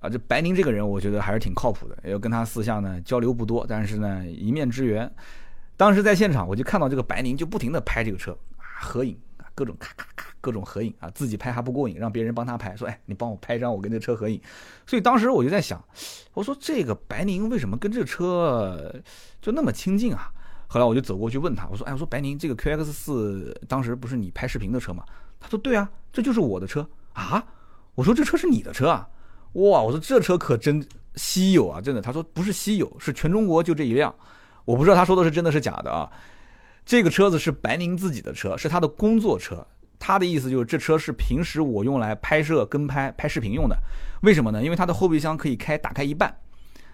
[0.00, 1.94] 啊，这白宁这个人，我觉得还是挺靠谱的。
[2.04, 5.12] 也跟他私下呢交流不多，但是呢一面之缘。
[5.76, 9.14] 当时在现场，我就看到这个白宁就不停的拍这个车啊，合影，
[9.54, 14.40] 各种咔咔咔，各种合影啊，自己拍还不过瘾，让别人帮他拍，说哎，你帮我拍张我跟这车合影。
[14.86, 15.82] 所以当时我就在想，
[16.32, 18.94] 我说这个白宁为什么跟这车
[19.40, 20.32] 就那么亲近啊？
[20.66, 25.04] 后来我就走过去问他，我说哎，我说白宁，这个 QX 四当时不是你拍视频的车吗？
[25.40, 27.44] 他说对啊，这就是我的车啊。
[27.96, 29.08] 我说这车是你的车啊。
[29.54, 30.86] 哇，我说这车可真
[31.16, 32.00] 稀有啊，真的。
[32.00, 34.14] 他说不是稀有，是全中国就这一辆。
[34.64, 36.08] 我不知道他说的是真的是假的啊。
[36.90, 39.64] 这个车子是白宁自己的车，是他的工作车。
[39.96, 43.78] 他的意思就是这车是平时我用来拍摄、跟拍、拍视频用的。
[44.22, 44.60] 为什么呢？
[44.60, 46.36] 因为它的后备箱可以开打开一半，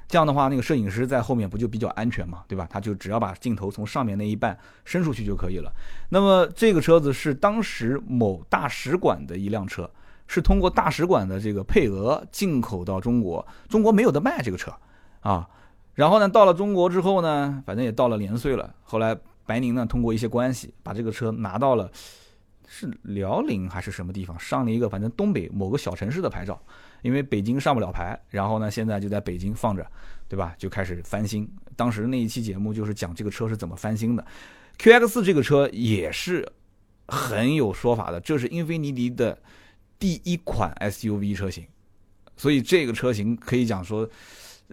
[0.06, 2.68] 这样的话那个摄影师在后面不就比较安全嘛，对吧？
[2.68, 4.54] 他就只要把镜头从上面那一半
[4.84, 5.72] 伸出去就可以了。
[6.10, 9.90] 那么这个车子是当时某大使馆的一辆车。
[10.26, 14.74] 是通过大使馆的这个配额进口到中国，中国没有的卖这个车，
[15.20, 15.48] 啊，
[15.94, 18.74] 然后呢，到了中国之后呢，反正也到了年岁了。
[18.82, 21.90] 后来白宁呢，通过一些关系，把这个车拿到了
[22.66, 26.60] 是辽宁还是什么地方，上了一个反正东北某个小城市的牌照，
[27.02, 29.86] 因为北京上不了牌，然后呢，现在就在北京放着，
[30.28, 30.54] 对吧？
[30.58, 31.48] 就开始翻新。
[31.76, 34.26] 当时那一期节目就是讲这个车是怎么翻新的。
[34.78, 36.46] QX 这个车也是
[37.06, 39.38] 很有说法的，这是英菲尼迪的。
[39.98, 41.66] 第一款 SUV 车型，
[42.36, 44.06] 所以这个车型可以讲说，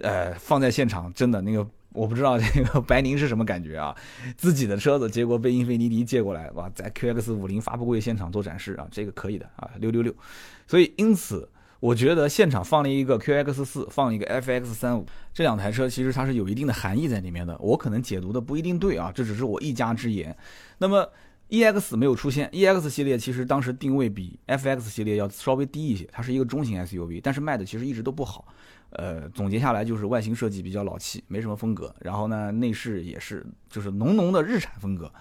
[0.02, 3.96] 呃，放在现场真的那个，我不知道这个白宁是什么感觉啊？
[4.36, 10.14] 自己的车子结果被英菲尼迪借过来，哇，在 QX 五零发布会现场做展示啊，这个可以的啊，六六六。
[10.68, 11.48] 所以因此，
[11.80, 17.58] 我觉得现场放了一个 QX 四，放一个 FX 三五，这两台车其实它是有一定的含义在里面的。
[17.60, 20.36] 我可能解读的不一定对啊，这只是我一家之言。
[20.78, 21.10] 那么。
[21.50, 28.48] E X 没有出现，E X 系列其实当时定位比 F X 系列要稍微低一些，它是一个中型 S U V，但是卖的其实一直都不好。
[28.94, 31.94] 呃，总结下来就是外形设计比较老气，没什么风格。
[32.00, 35.12] 然后呢，内饰也是就是浓浓的日产风格。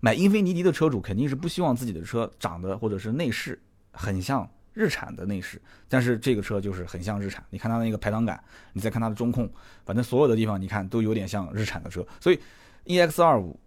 [0.00, 3.60] 买英菲尼迪的车主肯定是不希望自己的车长得或者是内饰
[3.92, 7.44] 很像日产的内饰，但是这个车就是很像日产。
[7.50, 9.50] 你看它那个排挡杆，你再看它的中控，
[9.84, 12.06] 反正所有的地方你看都有点像日产的车。
[12.20, 12.38] 所以
[12.84, 13.58] E X 二五。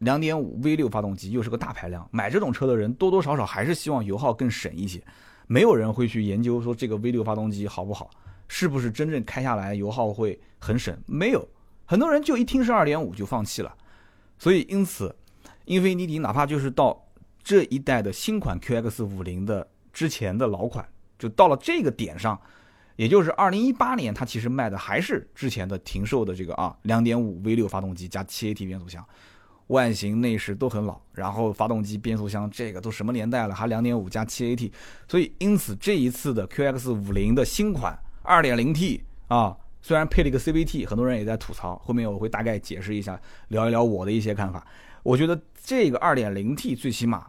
[0.00, 5.02] 两点五 V 六发动机又是个大排量，买这种车的人多多少少还是希望油耗更省一些。
[5.46, 8.10] 没有人会去研究说这个 V 六发动机好不好，
[8.48, 10.96] 是不是真正开下来油耗会很省？
[11.06, 11.48] 没有，
[11.84, 13.74] 很多人就一听是二点五就放弃了。
[14.38, 15.14] 所以因此，
[15.64, 17.06] 英菲尼迪哪怕就是到
[17.42, 20.86] 这一代的新款 QX 五零的之前的老款，
[21.18, 22.40] 就到了这个点上，
[22.96, 29.04] 也就是二零一八年，它其实卖的还是之前的停售的这个啊两点五 V 六发动机加七 AT 变速箱。
[29.68, 34.70] 外形内饰都很老，然后发动机、变速箱这个都什么年代了，还两点五加七 AT，
[35.08, 44.66] 所以因此这一次的 QX 五零的新款二点零 T 啊，虽然配了一个 CVT，很多人也在吐槽，后面我会大概解释一下，聊一聊我的一些看法。
[45.02, 47.28] 我觉得这个二点零 T 最起码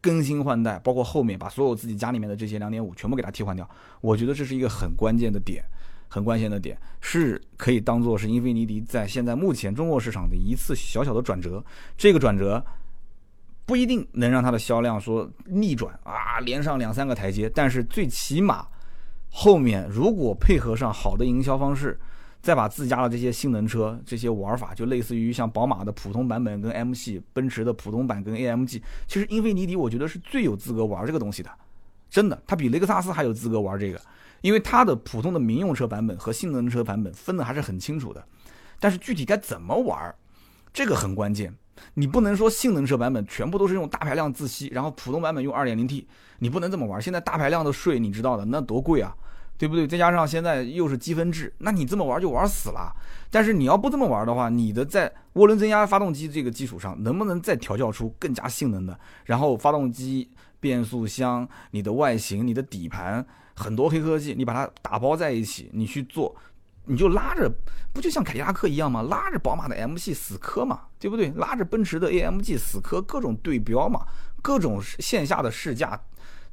[0.00, 3.68] 更新换代，包括后面把所有自己家里面的这些两点五全部给它替换掉，
[4.00, 5.64] 我觉得这是一个很关键的点。
[6.06, 11.64] 很关键的点是可以当做是英菲尼迪在现在目前中国市场的一次小小的转折。
[11.96, 12.64] 这个转折
[13.66, 17.50] 不一定能让它的销量说逆转啊，连上两三个台阶。
[17.52, 18.64] 但是最起码
[19.36, 21.98] 后面如果配合上好的营销方式，
[22.40, 31.50] 再把自家的这些性能车这些玩法，就类似于像宝马的普通版本跟 M 系，奔驰的普通版跟 AMG，其实英菲尼迪我觉得是最有资格玩这个东西的
[32.08, 34.00] 真的，它比雷克萨斯还有资格玩这个，
[34.40, 38.24] 因为它的普通的民用车版本和性能车版本分的还是很清楚的。
[38.78, 40.14] 但是具体该怎么玩，
[40.72, 41.52] 这个很关键。
[41.94, 46.04] 你不能说性能车版本全部都是用大排量自吸，然后普通版本用 2.0T，
[46.38, 47.02] 你不能这么玩。
[47.02, 49.12] 现在大排量的税你知道的，那多贵啊！
[49.56, 49.86] 对不对？
[49.86, 52.92] 再加上现在又是积分制，那你这么玩就玩死了。
[53.30, 58.98] 但是你要不这么玩的话，你的在涡轮增压发动机这个基础上，能不能再调教出更加性能的？
[59.24, 66.34] 然后发动机、变速箱、你的外形、你的底盘，很多黑科技，你把它打包在一起，你去做，
[66.84, 67.50] 你就拉着，
[67.92, 69.02] 不就像凯迪拉克一样吗？
[69.02, 71.30] 拉着宝马的 M 系死磕嘛，对不对？
[71.36, 74.06] 拉着奔驰的 AMG 死磕，各种对标嘛，
[74.42, 76.00] 各种线下的试驾。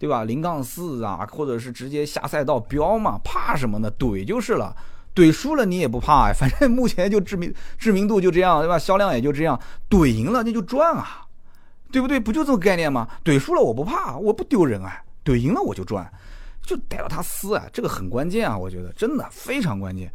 [0.01, 0.23] 对吧？
[0.23, 3.91] 零杠四啊，或者是直接下赛道飙嘛，怕什么呢？
[3.99, 4.75] 怼就是了，
[5.13, 8.79] 怼输了你也不怕呀，反正目前就知名知名度就这样，对吧？
[8.79, 11.23] 销量也就这样，怼赢了那就赚啊，
[11.91, 12.19] 对不对？
[12.19, 13.07] 不就这个概念吗？
[13.23, 16.11] 怼输了我不怕，我不丢人啊，怼赢了我就赚，
[16.63, 20.11] 就逮到他撕啊，这个很关键啊，我觉得真的非常关键，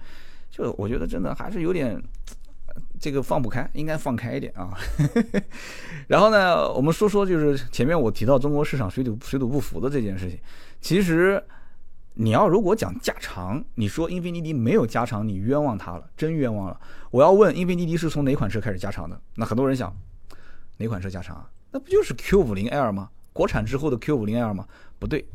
[0.51, 2.03] 就我觉得真的还是有点。
[2.98, 4.76] 这个放不开，应该放开一点啊。
[6.09, 10.38] 然后呢，我们说说就是前面我提到中国市场水土水土不服的这件事情。
[10.80, 11.42] 其实
[12.14, 16.80] 你要如果讲加长，你说英菲尼迪没有加长，你冤枉他了，真冤枉了。
[17.11, 19.20] 我要问英菲尼迪是从哪款车开始加长的？
[19.35, 19.94] 那很多人想，
[20.78, 21.50] 哪款车加长啊？
[21.72, 23.11] 那不就是 Q 五零 L 吗？
[23.32, 24.66] 国产之后的 Q 五零 L 吗？
[24.98, 25.28] 不对，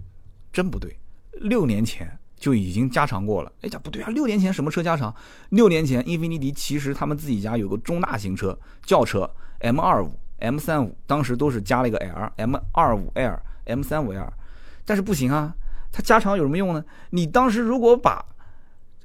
[0.52, 0.97] 真不对，
[1.34, 2.17] 六年前。
[2.41, 3.51] 就已经加长过了。
[3.62, 5.15] 哎，讲不对啊，六年前什么车加长？
[5.49, 14.34] 六年前，英菲尼迪其实他们自己家有个中大型车轿车 M 二五、M 三五，当时都是加了一个 L，M 二五 L、M 三五 L，
[14.84, 15.54] 但是不行啊，
[15.91, 16.84] 它加长有什么用呢？
[17.12, 18.25] 你当时如果把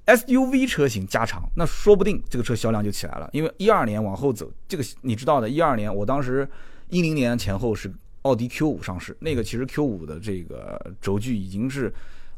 [0.06, 3.28] SUV 车型加长，那说不定这个车销量就起来了。
[3.34, 6.48] 因为一二年往后走，这个你知道的，一二年我当时
[6.88, 11.92] 一零年前后是奥迪 Q 五上市，那个其实 Q 五的这个轴距已经是。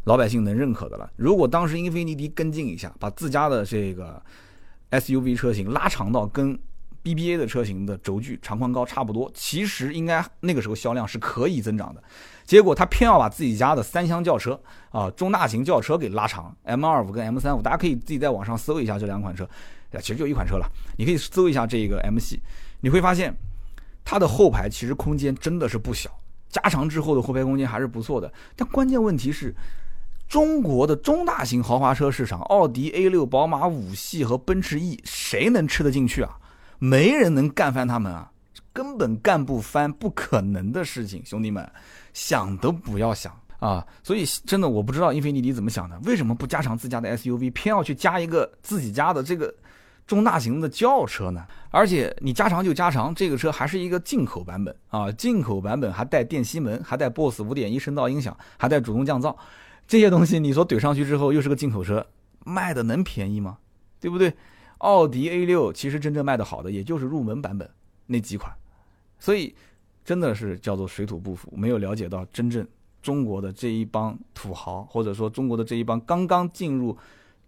[0.04, 1.10] 老百姓能认可的了。
[1.16, 4.22] 如果当时英菲尼迪跟进一下，把自家的这个
[4.90, 6.58] SUV 车型拉长到跟
[7.04, 12.02] BBA 的车型的轴距、长宽高差不多，其实应该那个时候销量是可以增长的。
[12.44, 14.58] 结果他偏要把自己家的三厢轿车
[14.90, 19.48] 啊，中大型轿车给拉长，M25 跟 M35，大家可以自己在网上搜一下这两款车，
[20.00, 20.66] 其实就一款车了。
[20.96, 22.40] 你可以搜一下这个 M 系，
[22.80, 23.34] 你会发现
[24.04, 26.10] 它的后排其实空间真的是不小，
[26.48, 28.32] 加长之后的后排空间还是不错的。
[28.56, 29.54] 但关键问题是。
[30.28, 36.38] 中国的中大型豪华车市场，奥迪 A 六、宝马五系和奔驰 E，谁能吃得进去啊？
[36.78, 38.30] 没人能干翻他们啊，
[38.72, 41.66] 根本干不翻，不可能的事情，兄弟们，
[42.12, 43.84] 想都不要想啊！
[44.02, 49.52] 所以真的，我不知道英菲尼迪怎么想的，为什么不加长自家的 SUV，偏要去加一个自己家的这个
[50.06, 51.46] 中大型的轿车呢？
[51.70, 59.34] 而且你加长就加长，这个车还是一个进口版本啊，进口版本还带电吸门，还带 BOSS 五点一声道音响，还带主动降噪。
[59.88, 62.06] 这些东西你说怼上去之后又是个进口车，
[62.44, 63.58] 卖的能便宜吗？
[63.98, 64.32] 对不对？
[64.78, 67.68] 奥迪 A 六其实真正卖的好的也就是入门版本
[68.06, 68.52] 那几款，
[69.18, 69.54] 所以
[70.04, 72.64] 真的是叫做水土不服，没有了解到真正
[73.02, 76.96] 中国的这一帮土豪，或者说中国的这一帮刚刚进入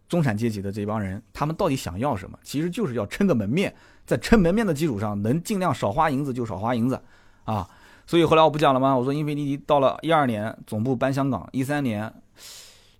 [0.08, 2.38] 中产阶级的这帮人，他们到底想要什么？
[2.42, 3.72] 其实就是要撑个门面，
[4.06, 7.00] 在撑门面的基础上，能尽量少花银子就少花银子，
[7.44, 7.68] 啊。
[8.06, 8.96] 所以后来我不讲了吗？
[8.96, 12.12] 我说英菲尼迪到了一二年总部搬香港，一三年，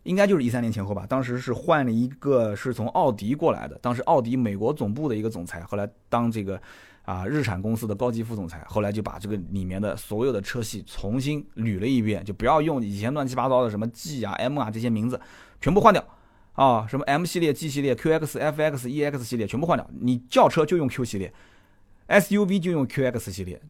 [0.05, 1.07] 应该就是一三年前后吧。
[1.09, 6.61] 当时是换了一个是从奥迪过来的，当时奥迪美国总部的一个总裁，后来当这个
[7.05, 15.21] 啊日产公司的高级副总裁，后来就把这个里面的所有的车系重新捋了一遍，就不要用以前乱七八糟的什么 G 啊 M 啊这些名字，
[15.61, 16.03] 全部换掉
[16.53, 21.33] 啊，什么 M 系列、G 系列、QX、FX、EX 系列全部换掉，你轿车就用 Q 系列
[22.09, 23.61] ，SUV 就用 QX 系列。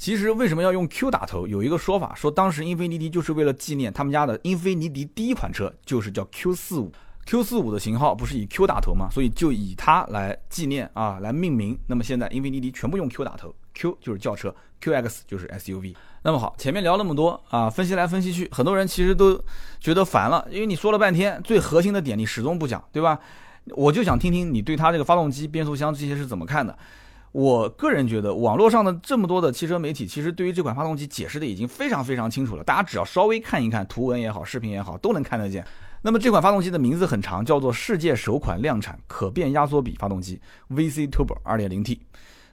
[0.00, 1.46] 其实为什么要用 Q 打头？
[1.46, 6.90] 有一个说法，说当时英菲尼迪就是为了纪念他们家的英菲尼迪第一款车，就是叫 Q 四五
[7.26, 9.10] ，Q 四五的型号不是以 Q 打头吗？
[9.12, 11.78] 所以就以它来纪念啊，来命名。
[11.86, 15.94] 那么现在英菲尼迪全部用 Q 打头，Q 就是轿车，QX 就是 SUV。
[16.22, 19.38] 那么好，前面聊那么多啊，分析来分析去，很多人其实都
[19.80, 23.20] 觉得烦了，因为你说了半天最核心的点你始终不讲，对吧？
[23.76, 26.74] 我就想听听你对它这个发动机、变速箱这些是怎么看的。
[27.32, 32.64] 我个人觉得，网络上的这么多的汽车媒体，其实对于这款发动机解释的已经非常非常清楚了。
[32.64, 35.64] 大家只要稍微看一看图文也好，视频也好，都能看得见。
[36.02, 40.40] 那么这款发动机的名字很长，叫做世界首款量产可变压缩比发动机
[40.70, 41.98] VC Turbo 2.0T。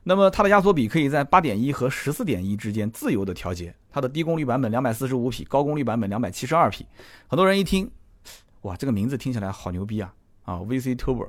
[0.04, 3.74] 那么它的压缩比可以在8.1和14.1之间自由的调节。
[3.90, 6.86] 它的低功率版本245匹，高功率版本272匹。
[7.28, 7.90] 很多人一听，
[8.62, 10.14] 哇，这个名字听起来好牛逼啊！
[10.44, 11.28] 啊，VC Turbo。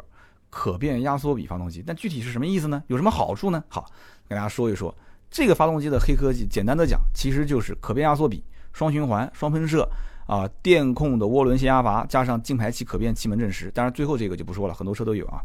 [0.50, 2.82] 可变压缩比发动机，但具体是什么意思呢？
[2.86, 3.62] 有什么好处呢？
[3.68, 3.84] 好，
[4.28, 4.94] 跟大家说一说
[5.30, 6.46] 这个发动机的黑科技。
[6.46, 9.88] 简单的讲，其实就是可变压缩比、双循环、双喷射
[10.26, 13.70] 啊，电控的涡轮限压阀，加上进排气可变气门正时。
[13.72, 15.42] 当然最后这个就不说了，很多车都有啊。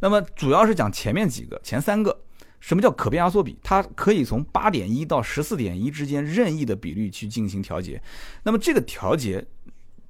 [0.00, 2.16] 那么主要是讲前面几个，前三个，
[2.60, 3.58] 什么叫可变压缩比？
[3.62, 8.00] 它可以从八点一到十四点一之间任意的比率去进行调节。
[8.44, 9.44] 那么这个调节。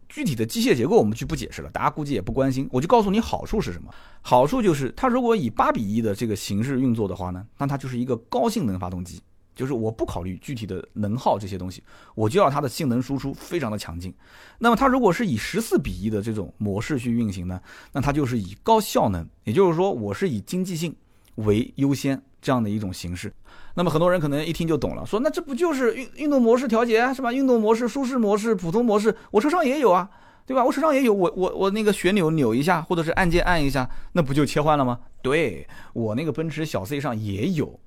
[0.09, 2.69] 具体的机械结构我们就不解释了，大家估计也不关心。
[2.71, 3.90] 我就告诉你好处是什么？
[4.23, 9.21] 好处就是它如果以八比一的这个形式运作的话呢，那它就是一个高性能发动机，
[9.55, 11.83] 就是我不考虑具体的能耗这些东西，
[12.14, 14.14] 我就要它的性能输出非常的强劲。
[14.59, 17.61] 那么它如果是以十四比一的这种模式去运行呢，
[17.92, 20.95] 那它就是以高效能，也就是说我是以经济性
[21.37, 23.32] 为优先这样的一种形式。
[23.74, 27.32] 那么很多人可能一听就懂了，说那这不就是运运动模式调节是吧？
[27.32, 30.09] 运动模式、舒适模式、普通模式，我车上也有啊，
[30.46, 30.64] 对吧？
[30.64, 35.00] 我车上也有，我我我那个旋钮扭一下，或者是按键按一下，那不就切换了吗？
[35.22, 37.80] 对我那个奔驰小 C 上也有，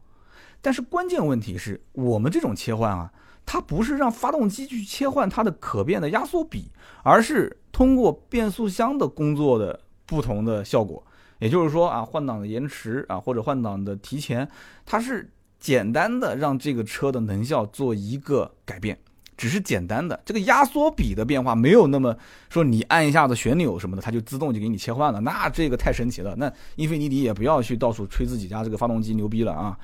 [0.62, 3.10] 但是关键问题是我们这种切换啊，
[3.46, 6.70] 它不是让发动机去切换它的可变的压缩比，
[7.02, 11.02] 而是通过变速箱的工作的不同的效果，
[11.40, 14.48] 也就是说啊，换挡的延迟啊，或者换挡的提前，
[14.86, 15.32] 它是。
[15.62, 18.98] 简单的让这个车的能效做一个改变，
[19.36, 22.16] 只是简单的这个压缩比的变化没有那么
[22.50, 26.34] 说你按一下子旋钮什么的，它就自动就给你切换了，那这个太神奇了。
[26.38, 29.78] 那英菲尼迪也不要去到处吹自己家这个发动机牛逼了啊！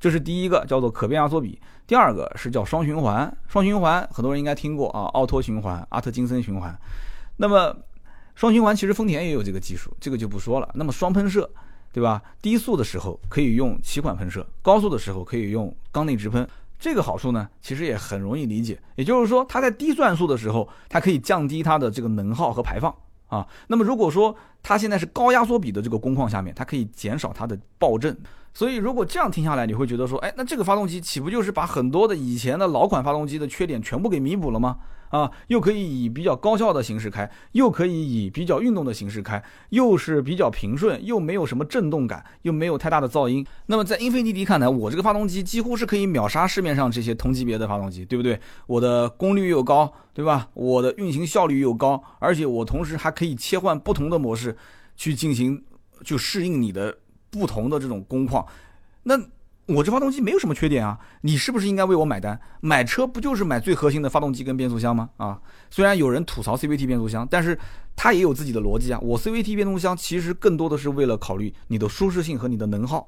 [0.00, 3.30] 这是第一个叫做可变压缩比，第二个是叫双循环。
[3.48, 6.74] 双循环很多人应该听过啊，奥托循环、阿特金森循环。
[7.36, 7.76] 那么
[8.38, 10.70] 双循环其实丰田也有这个技术，这个就不说了。
[10.74, 11.50] 那么双喷射。
[11.90, 12.22] 对吧？
[12.42, 16.46] 低速的时候可以用气管喷射，高速的时候可以用缸内直喷。
[16.78, 18.78] 这个好处呢，其实也很容易理解。
[18.94, 22.94] 也就是说，它在低转速的时候，它可以降低它的这个能耗和排放
[23.28, 23.44] 啊。
[23.68, 28.16] 那么如果说它现在是高压缩比的这个工况下面，它可以减少它的爆震。
[28.52, 34.76] 所以如果这样听下来，你会觉得说，哎，那这个发动机岂不就是把很多的以前的老款发动机的缺点全部给弥补了吗？
[35.10, 43.46] 啊，又可以以比较高效的形式开，又可以以比较运动的形式开，又是比较平顺，又没有什么震动感，又没有太大的噪音。
[43.66, 48.38] 那么在英菲尼迪看来，我这个发动机几乎是可以秒杀市面上这些同级别的发动机，对不对？
[48.66, 50.48] 我的功率又高，对吧？
[50.54, 54.56] 我的运行效率又高，而且我同时还可以切换不同的模式
[54.96, 55.64] 去进行，
[56.04, 56.96] 就适应你的
[57.30, 58.46] 不同的这种工况。
[59.02, 59.18] 那。
[59.68, 62.40] 我这发动机没有什么缺点啊，你是不是应该为我买单？
[62.60, 65.10] 买车不就是买最核心的发动机跟变速箱吗？
[65.18, 65.38] 啊，
[65.70, 67.58] 虽然有人吐槽 CVT 变速箱，但是
[67.94, 68.98] 它也有自己的逻辑啊。
[69.02, 73.06] 我 CVT 变速箱其实更多的是为了考虑你的舒适性和你的能耗，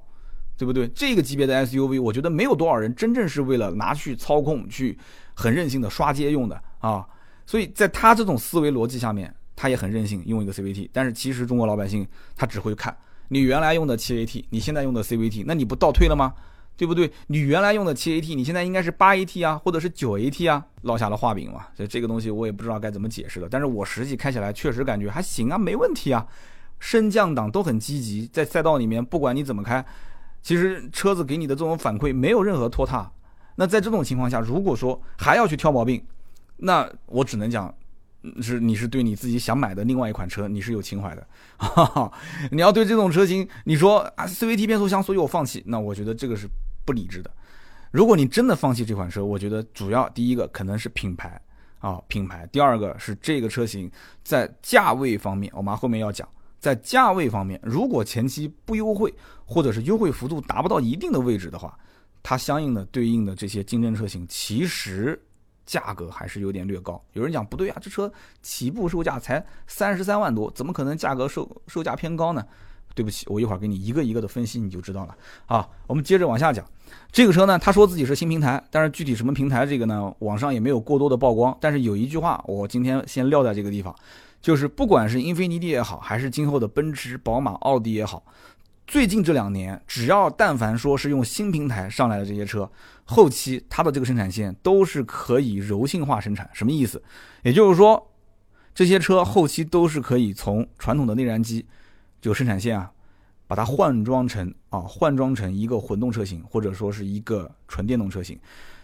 [0.58, 0.86] 对不对？
[0.88, 4.98] 这个级别的 SUV，我觉得没有多少人真正是为了拿去操控、去
[5.32, 7.06] 很任性的刷街用的啊。
[7.46, 10.90] 所以在他这种思维逻辑下面，他也很任性用一个 CVT。
[10.92, 12.94] 但是其实中国老百姓他只会看
[13.30, 16.34] 你原来用的 7AT，你现在用的 CVT，那你不倒退了吗？
[16.76, 17.12] 对不对？
[17.26, 21.66] 你原来用的七 AT，你现在应该是八 AT 啊，或者是九 AT 啊，落下了画饼嘛。
[21.76, 23.46] 所以这个东西我也不知道该怎么解释了。
[23.50, 26.26] 但是我实际开起来确实感觉还行啊，没问题啊，
[26.78, 29.84] 升降档都很积极，在赛道里面不管你怎么开，
[30.40, 33.12] 其实车子给你的这种反馈没有任何拖沓。
[33.56, 36.02] 那在这种情况下，如果说还要去挑毛病，
[36.56, 37.74] 那我只能讲，
[38.40, 41.26] 是你是对你自己想买的另外一款车你是有情怀的。
[42.50, 46.48] 你要对这种车型，你说啊 CVT 变速箱，所以我放弃，那我觉得这个是。
[46.82, 47.30] 不理智的。
[47.92, 51.40] 如果你真的放弃这款车，我觉得主要第一个可能是品牌
[51.78, 53.88] 啊，品牌；第二个是这个车型
[54.24, 56.26] 在价位方面，我们后面要讲，
[56.58, 61.78] 在价位方面，如果前期不优惠，或者是优惠幅度达不到一定的位置的话，
[62.24, 65.20] 它相应的对应的这些竞争车型，其实
[65.66, 67.02] 价格还是有点略高。
[67.12, 72.44] 有人讲不对啊，这车起步售价才三十三万多，怎么可能价格售售价偏高呢？
[72.92, 75.16] 对不起，我一会儿给你一个一个的分析，你就知道了。
[75.46, 76.66] 啊，我们接着往下讲。
[77.12, 81.56] 这个车呢，他说自己是新平台，但是具体什么平台，这个呢，网上也没有过多的曝光。
[81.60, 83.94] 但是有一句话，我今天先撂在这个地方，
[84.42, 88.24] 就是不管是英菲尼迪也好，还是今后的奔驰、宝马、奥迪也好，
[88.90, 92.68] 最近这两年，只要但凡说是用新平台上来的这些车，
[93.04, 96.50] 后期它的这个生产线都是可以柔性化生产。
[96.52, 97.00] 什么意思？
[97.44, 98.04] 也就是说，
[98.74, 101.64] 这些车后期都是可以从传统的内燃机
[102.20, 102.90] 就生产线啊。
[103.46, 108.36] 把它换装成啊，换装成一个混动车型，或者说是一个纯电动车型。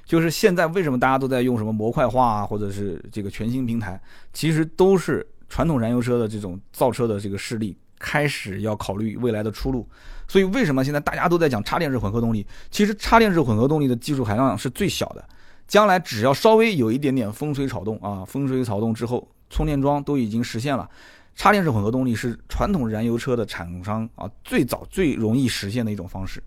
[0.05, 4.01] 就是现在为什么大家都在用什么模块化啊，或者是这个全新平台，
[4.33, 9.89] 其实都是传统燃油车的这种造车的这个势力开始要考虑未来的出路。
[10.29, 12.45] 所以为什么现在大家都在讲插电式混合动力？
[12.71, 15.25] 其实插电式混合动力的技术含量是最小的，
[15.69, 20.89] 将来只要稍微有一点点风吹草动啊，风吹草动之后，充电桩都已经实现了。
[21.37, 26.43] 插电式混合动力是传统燃油车的厂商啊最早最容易实现的一种方式，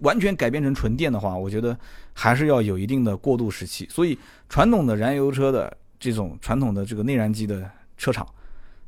[0.00, 1.78] 完全改变成纯电的话，我觉得
[2.14, 3.86] 还是要有一定的过渡时期。
[3.90, 4.18] 所以
[4.48, 8.26] 传统的燃油车的这种传统的这个内燃机的车厂，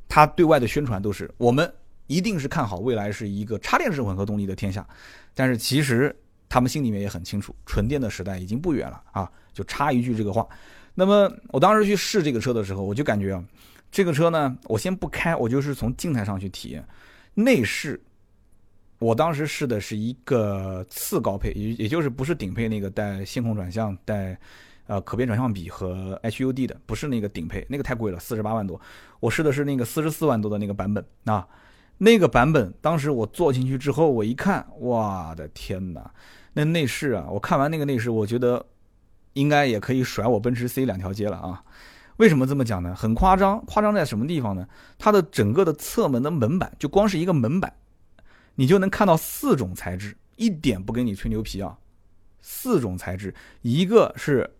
[0.08, 1.70] 它对外的宣传都是我们
[2.06, 4.86] 一定是看好未来是一个插电式混合动力的天下，
[5.34, 6.14] 但是其实
[6.48, 9.30] 他们心里面也很清楚，纯电的时代已经不远了啊！
[9.52, 10.46] 就插一句这个话。
[10.94, 13.44] 那么我当时去试这个车的时候，我就感觉啊，
[13.90, 16.86] 这个车呢，我先不开，我就是从静态上去体验
[17.34, 18.00] 内饰。
[18.98, 24.38] 我当时试的是一个次高配，也也就是不是顶配那个带线控转向、带
[24.86, 28.80] 呃可变转向比和 HUD 的，不是那个顶配，那个太贵了，四十八万多。
[29.20, 31.46] 我试的是那个四十四万多的那个版本啊，
[31.98, 36.10] 那个版本当时我坐进去之后，我一看，哇的天哪，
[36.52, 38.64] 那内饰啊，我看完那个内饰，我觉得。
[39.36, 41.62] 应该也可以甩我奔驰 C 两条街了啊！
[42.16, 42.94] 为什么这么讲呢？
[42.94, 44.66] 很夸张，夸张在什么地方呢？
[44.98, 47.74] 它的整个的侧门的门板，就光是一个门板，
[48.54, 51.76] 你就能看到四种材质，一点不跟你吹牛皮啊！
[52.40, 54.50] 四种材质，一个是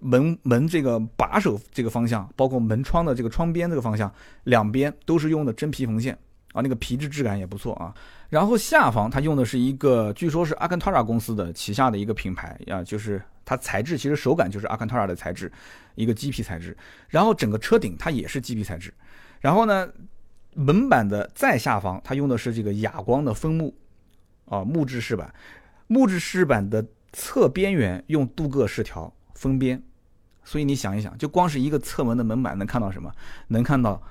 [0.00, 6.18] 门门这个把手这个方向，包括门窗的这个窗边这个方向，两边都是用的真皮缝线
[6.54, 7.92] 啊，那个皮质质感也不错啊。
[8.30, 13.20] 然后下方它用的是一个，据说是阿坎塔拉公司的旗下的一个品牌啊，就是。
[13.46, 15.52] 它材质其实手感就是阿坎塔拉的材质，
[15.96, 16.74] 一个麂皮材质。
[17.10, 18.90] 然后整个车顶它也是麂皮材质。
[19.38, 19.86] 然后呢，
[20.54, 23.74] 门板的再下方它用的是这个哑光的枫木，
[24.46, 25.30] 啊，木质饰板。
[25.88, 26.82] 木质饰板的
[27.12, 29.78] 侧边缘用镀铬饰条封边。
[30.42, 33.12] 所以你想一想，就光是一个侧门的门板能看到什么？
[33.48, 34.02] 能看到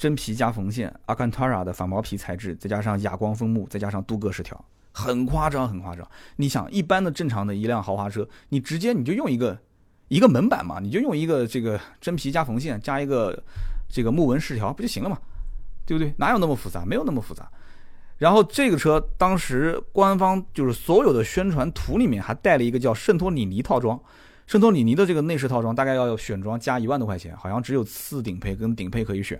[0.00, 4.58] 真皮加缝线，阿坎塔拉的反毛皮材质，再加上哑光枫木，再加上镀铬饰条。
[4.92, 6.08] 很夸张，很夸张。
[6.36, 9.58] 你想，一般的正常的一辆豪华车，你直接你就用一个
[10.08, 13.44] 一个门板嘛，你就用一个这个真皮加缝线加一个
[13.90, 15.18] 这个木纹饰条不就行了嘛？
[15.84, 16.14] 对不对？
[16.16, 16.82] 哪有那么复杂？
[16.86, 17.46] 没有那么复杂。
[18.16, 24.00] 然后这个车当时官方就是所有的宣传图里面还带了一个叫圣托里尼套装，
[24.46, 29.38] 圣托里尼的这个内饰套装大概要选装加一万多块钱，好像只有次顶配跟顶配可以选，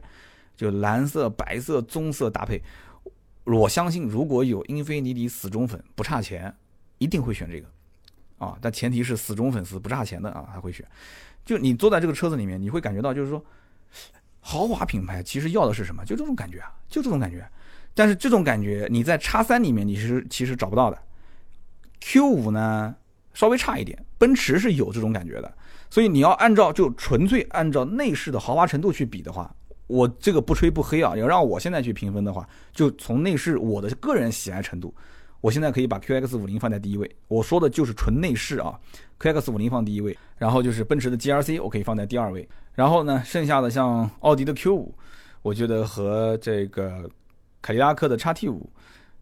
[0.61, 2.63] 就蓝色、白色、棕色搭配。
[3.45, 6.55] 我相信，如果有英菲尼迪死忠粉不差钱，
[6.99, 7.67] 一定会选这个，
[8.37, 10.87] 啊，但前提是死忠粉丝不差钱的啊，他会选。
[11.47, 13.43] 就你坐在这个车子里面，你会感觉到，就是说，
[14.41, 16.05] 豪华品牌其实要的是什么？
[16.05, 17.49] 就这种感觉啊，就这种感觉。
[17.95, 20.99] 但是这种感觉你在叉三里面你是其实找不到的。
[22.03, 22.95] Q 五呢
[23.33, 25.51] 稍微差一点，奔驰是有这种感觉的。
[25.89, 29.57] 所以你要按照就纯粹按照内饰的豪华程度去比的话。
[29.91, 34.95] 我这个不吹不黑啊，要让我现在去评分的话，就从内饰我的个人喜爱程度，
[35.41, 37.11] 我现在可以把 QX 五零放在第一位。
[37.27, 38.79] 我说的就是纯内饰啊
[39.19, 44.95] ，QX 五零放第一位，然后就是奔驰的 GRC 我可以放在第二位，然后呢，剩下的像奥迪的 Q 五，
[45.43, 47.11] 我觉得和这个
[47.61, 48.71] 凯迪拉克的 x T 五，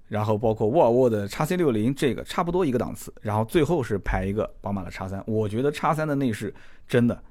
[0.07, 6.55] 然后包括沃尔沃的 x C 六零这个差不多一个档次，然后最后是排一个宝马的 x 三，我觉得 x 三的内饰
[6.87, 7.23] 真的。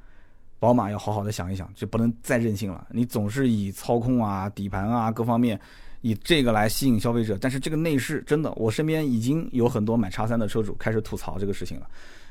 [0.59, 2.87] 宝马要好好的想一想，就不能再任性了。
[2.91, 5.59] 你总是以操控啊、底盘啊各方面，
[6.01, 11.87] 以这个来吸引消费者，但是这个内饰真的，我身边已经有很多买叉三的车主开始吐槽这个事情了。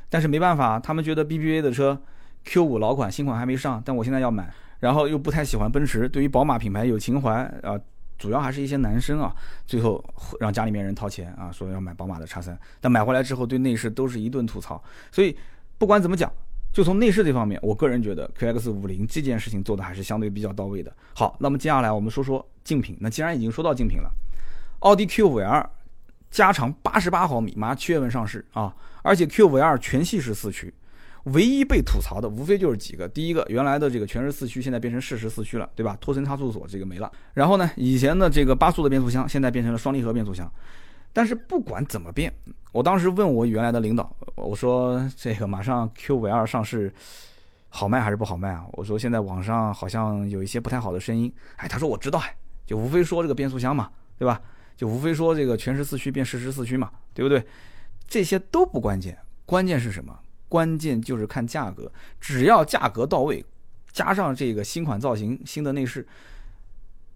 [0.09, 2.01] 但是没办法，他们觉得 BBA 的车
[2.45, 7.79] Q 五老款新款还没上，但我现在要买，然后又不太喜欢奔驰，对于宝马品牌有情怀啊，
[8.19, 9.33] 主要还是一些男生啊，
[9.67, 10.05] 最后
[10.41, 14.83] 让家里面人掏钱啊，说要买宝马的叉三，但买回来之后对内饰都是一顿吐槽。
[15.13, 15.37] 所以
[15.79, 16.29] 不管怎么讲。
[16.77, 20.95] 就从内饰这方面，我个人觉得 QX 五零这件事情做的还是相对比较到位的。
[21.15, 22.95] 好，那么接下来我们说说竞品。
[23.01, 24.11] 那既然已经说到竞品了，
[24.81, 25.71] 奥迪 Q 五 L
[26.31, 28.77] 加长八十八毫米，马上七月份上市啊！
[29.01, 30.75] 而且 Q 五 L 全系是四驱，
[31.23, 35.97] 唯一被吐槽的无非就是几个：第一个，原来的这个全时四驱现在变成适时四驱了，对吧？
[35.99, 37.11] 托森差速锁这个没了。
[37.33, 40.53] 然后呢，以前的这个八速的变速箱现在变成了双离合变速箱。
[41.17, 42.31] 但是不管怎么变，
[42.73, 46.93] 我当时问我原来的领导，我说这个马上 Q 五 L 上市，
[47.71, 48.67] 好卖还是不好卖啊？
[48.73, 51.33] 我说现在网上好像有一些不太好的声音。
[51.57, 52.37] 哎，他说我知道，哎，
[52.67, 54.39] 就无非说这个变速箱嘛，对吧？
[54.77, 57.43] 就无非说这个全时四驱变适时四驱嘛，对不对？
[58.07, 60.15] 这些都不关键，关键是什么？
[60.51, 61.91] 关键就是看价格，
[62.21, 63.43] 只要价格到位，
[63.91, 66.07] 加上这个新款造型、新的内饰，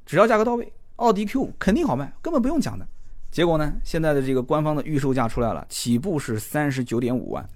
[0.07, 2.88] 只要价格到位，奥迪 Q 五肯定好卖，根本不用讲的。
[3.30, 3.72] 结果呢？
[3.84, 7.48] 现在的这个官方的预售价出来了，起步是三十九点五万，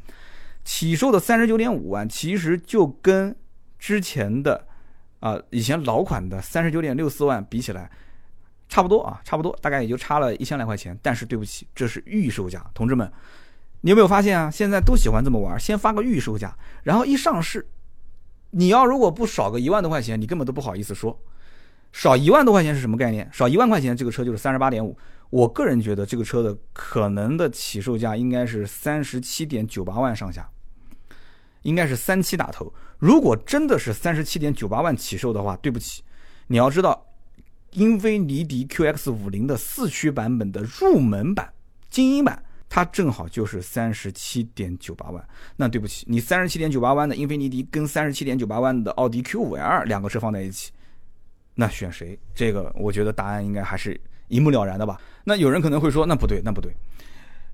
[0.65, 3.35] 起售的三十九点五万，其实就跟
[3.77, 4.65] 之前的
[5.19, 7.91] 啊以前老款的三十九点六四万比起来，
[8.69, 10.97] 差不多啊，差不多，大概也就差了一千来块钱。
[11.03, 13.11] 但是对不起，这是预售价，同志们，
[13.81, 14.49] 你有没有发现啊？
[14.49, 17.67] 现在都喜欢这么玩，先发个预售价，然后一上市，
[18.51, 21.19] 你要如果不少个一万多块钱，你根本都不好意思说。
[21.91, 23.29] 少一万多块钱是什么概念？
[23.33, 24.97] 少一万块钱，这个车就是三十八点五。
[25.31, 30.49] 我个人觉得这个车的可能的起售价应该是三十七点九八万上下，
[31.63, 32.73] 应该是三七打头。
[32.99, 36.03] 如果真的是三十七点九八万起售的话，对不起，
[36.47, 37.07] 你要知道，
[37.73, 41.53] 英菲尼迪 QX 五零的四驱版本的入门版、
[41.91, 45.29] 精英版，它正好就是三十七点九八万。
[45.57, 50.71] 那对不起，你三十七点九八万的英菲尼迪跟三十七点九八万的奥迪 Q 五 L 两个车放在一起，
[51.57, 52.19] 那选谁？
[52.35, 54.99] 这个我觉得答案应该还是一目了然的吧。
[55.25, 56.75] 那有人可能会说，那不对，那不对。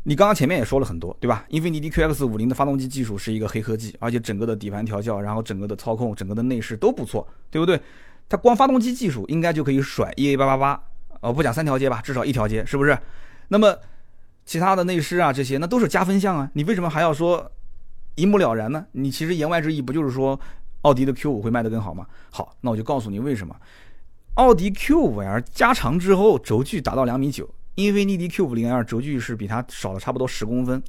[0.04, 1.44] 你刚刚前面也说了很多，对吧？
[1.50, 7.78] 英菲尼迪 QX 五零的发动机技术是一个黑科技，而且整个的底盘调教，然后整个的操控，整个的内饰都不错，对不对？
[8.28, 10.82] 它光发动机技术应该就可以甩 EA 八八八，
[11.20, 12.98] 呃，不讲三条街吧，至少一条街，是不是？
[13.48, 13.76] 那么
[14.46, 17.50] 其他的内饰啊这些，那都是加分项啊，你为什么还要说
[18.14, 18.86] 一目了然呢？
[18.92, 20.38] 你其实言外之意不就是说
[20.82, 22.06] 奥迪的 Q 五会卖得更好吗？
[22.30, 23.54] 好，那我就告诉你为什么，
[24.40, 27.46] 奥迪 Q 五 L 加长之后轴距达到两米九。
[27.74, 30.82] 英菲尼迪 Q 五零 L 轴距是比它少了差不多十公分，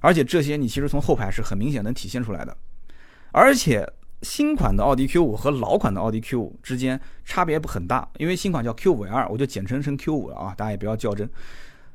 [0.00, 2.54] 而且这些你其实从后排是很明显能体现出来的。
[3.32, 11.26] 而且新款的奥迪 Q 五和老款的奥迪 Q 五之间差别不很大，因为新款叫 Q 五 L，我就简称成 Q 五了啊，大家也不要较真。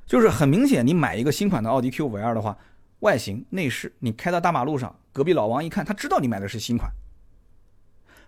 [0.08, 2.58] 就是很明显，你买一个新款的奥迪 Q 五 L 的话，
[3.02, 6.92] 外形内饰，你开到大马路上，隔壁老王一看，他知道你买的是新款。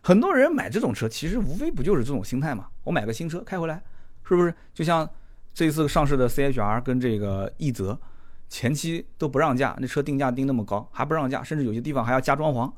[0.01, 2.67] 很多人买这种车，其实无非不就是这种心态嘛？
[2.83, 3.81] 我买个新车开回来，
[4.23, 5.09] 是不是就像？
[5.53, 7.99] 这次上市的 CHR 跟这个奕泽，
[8.47, 12.71] 前期都不让价，那车定价定那么高还不让价，甚至有些地方还要加装潢，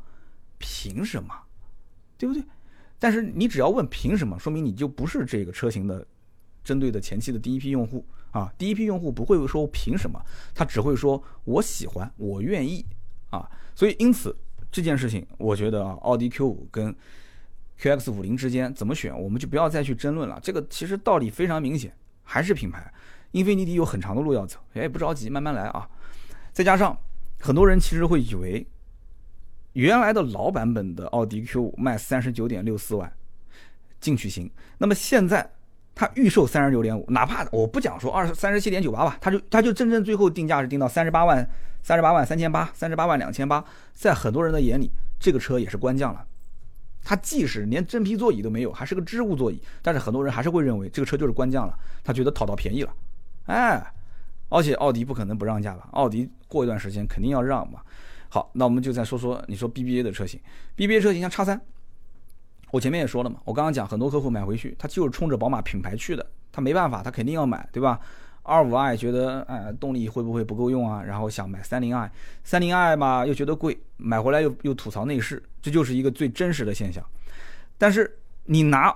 [0.58, 1.32] 凭什么？
[2.18, 2.44] 对不对？
[2.98, 6.04] 但是你只要问凭什么，说明你就不是这个车型的
[6.64, 8.52] 针对的前期的第一批用户啊！
[8.58, 10.20] 第一批用户不会说凭什么，
[10.56, 12.84] 他只会说我喜欢，我愿意
[13.30, 13.48] 啊！
[13.76, 14.36] 所以因此
[14.74, 16.94] 这件事情，我觉得啊，奥迪 Q 五跟
[17.80, 20.40] QX 五零之间怎么选，我们就不要再去争论了。
[20.42, 21.94] 这个其实道理非常明显。
[22.26, 22.92] 还是品牌，
[23.32, 25.88] 英菲尼迪有很长的路要走，哎，不着急，慢慢来啊。
[26.54, 26.98] 再加上
[27.40, 28.66] 很多人其实会以为，
[29.74, 33.12] 原来的老版本的奥迪 Q 五卖三十九点六四万，
[34.00, 34.50] 进取型。
[34.78, 35.52] 那么现在
[35.96, 41.48] 它预售三十九点五，哪怕我不讲说二十三十七点九八吧，它就它就真正最后定价是定到三十八万
[41.82, 43.64] 三十八万三千八，三十八万两千八，
[43.94, 44.90] 在很多人的眼里，
[45.20, 46.26] 这个车也是官降了。
[47.04, 52.94] 它即使连真皮座椅都没有，还是个织物座椅，但是很多人还是会认为这个车就是官降了，他觉得讨到便宜了，
[53.48, 53.86] 哎，
[54.50, 55.90] 而且奥迪不可能不让价吧？
[55.92, 57.82] 奥迪过一段时间肯定要让嘛。
[58.30, 60.40] 好，那我们就再说说你说 BBA 的车型
[60.78, 61.62] ，BBA 车型像叉三，
[62.74, 68.00] 我前面也说了嘛，我刚刚讲很多客户买回去，他就是冲着宝马品牌去的，他没办法，他肯定要买，对吧？
[68.42, 71.04] 二五 i 觉得哎动力会不会不够用啊？
[71.04, 72.12] 然后想买三零 i，
[72.44, 77.06] 三零 i 嘛又觉得贵，买回来又又吐槽内饰，这就是一个最真实的现象。
[77.78, 78.92] 但是你拿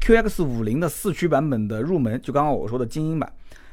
[0.00, 3.30] QX 五零的四驱版本的入门，就刚刚我说的精英版，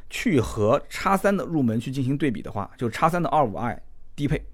[0.10, 3.82] 去和叉三的入门去进行对比的话，就叉三的二五 i
[4.18, 4.46] 低配，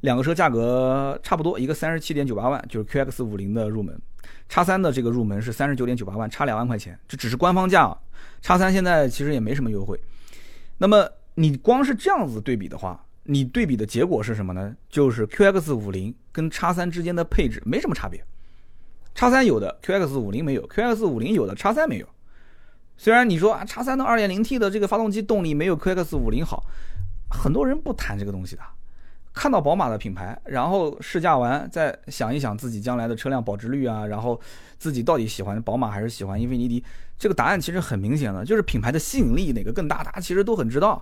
[0.00, 4.00] 两个车价格差不多，一个三十七点九八万，就是 QX 五零的入门。
[4.48, 7.98] 叉三的这个入门是三十九点九八万，差两万块钱，这只是官方价啊。
[8.40, 10.00] 叉三现在其实也没什么优惠。
[10.78, 14.74] 那么你光是这样子对比的话，你对比的结果是什么呢？
[14.88, 18.24] 就是 QX 五零跟叉三之间的配置没什么差别。
[19.14, 22.06] 叉三有的 QX 五零没有，QX 五零有的叉三没有。
[22.96, 26.64] 虽然你说啊，叉三的二点零 T 的这个发动机动力没有 QX 五零好，
[27.28, 28.62] 很多人不谈这个东西的。
[29.38, 34.38] 看到宝马的品牌，然后试驾完再想一想自己将来的车辆保值率啊，然后
[34.78, 36.82] 自己到底喜欢宝马还是喜欢英菲尼迪？
[37.16, 41.00] 这个答案其实很明显了，就是品牌的吸引力哪个更大，大家其实都很知道。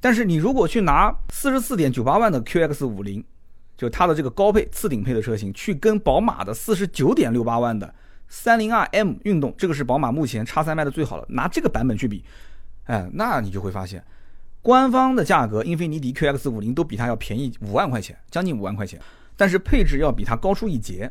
[0.00, 3.24] 但是你如果去拿四十四点九八万的 QX 五零，
[3.76, 7.92] 就它的这个高配次顶配的车型，去跟宝马的四十九点六八万的
[8.28, 12.24] 三零二 M 运动，这个是宝马目前叉三卖的最好的，拿这个版本去比，
[12.84, 14.04] 哎，那你就会发现。
[14.66, 19.00] 官方的价格，英菲尼迪 QX 五零都比它要便宜五万块钱，将近五万块钱，
[19.36, 21.08] 但是配置要比它高出一截。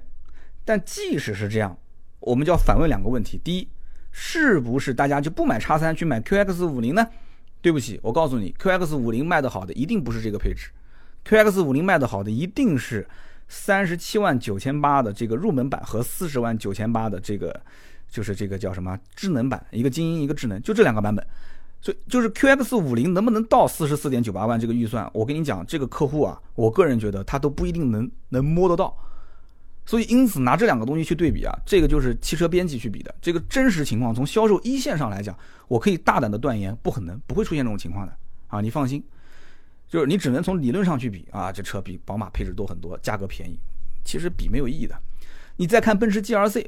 [0.66, 1.78] 但即使是这样，
[2.20, 3.70] 我们就要反问两个问题：第一，
[4.12, 7.08] 是不是大家就不买叉三去买 QX 五零呢？
[7.62, 10.70] 对不起，我告诉你，QX 五零卖的好的一定不是这个配置
[11.26, 13.08] ，QX 五零卖的好的一定是
[13.48, 17.58] 三十七万九千八的这个入门版和四十万九千八的这个，
[18.10, 21.26] 就是这个叫什么智能版，一个精英一个智能，就这两个版本。
[21.86, 25.08] 所以就是 QX 五零能不能到四十四点九八万这个预算？
[25.14, 28.98] 我跟你讲，这个客户啊，我个人觉得他都不一定能能摸得到。
[29.86, 33.14] 所以因此拿这两个东西去对比啊，这个就是汽车编辑去比的。
[33.22, 38.18] 这个真实情况从销售一线上来讲，我可以大胆的断言，不可能不会出现这种情况的
[38.48, 38.62] 啊！
[38.62, 39.04] 你放心，
[39.88, 43.60] 就是你只能从理论上去比啊，这车比宝马配置多很多，价格便宜，
[44.04, 45.00] 其实比没有意义的。
[45.58, 46.66] 你再看奔驰 GLC，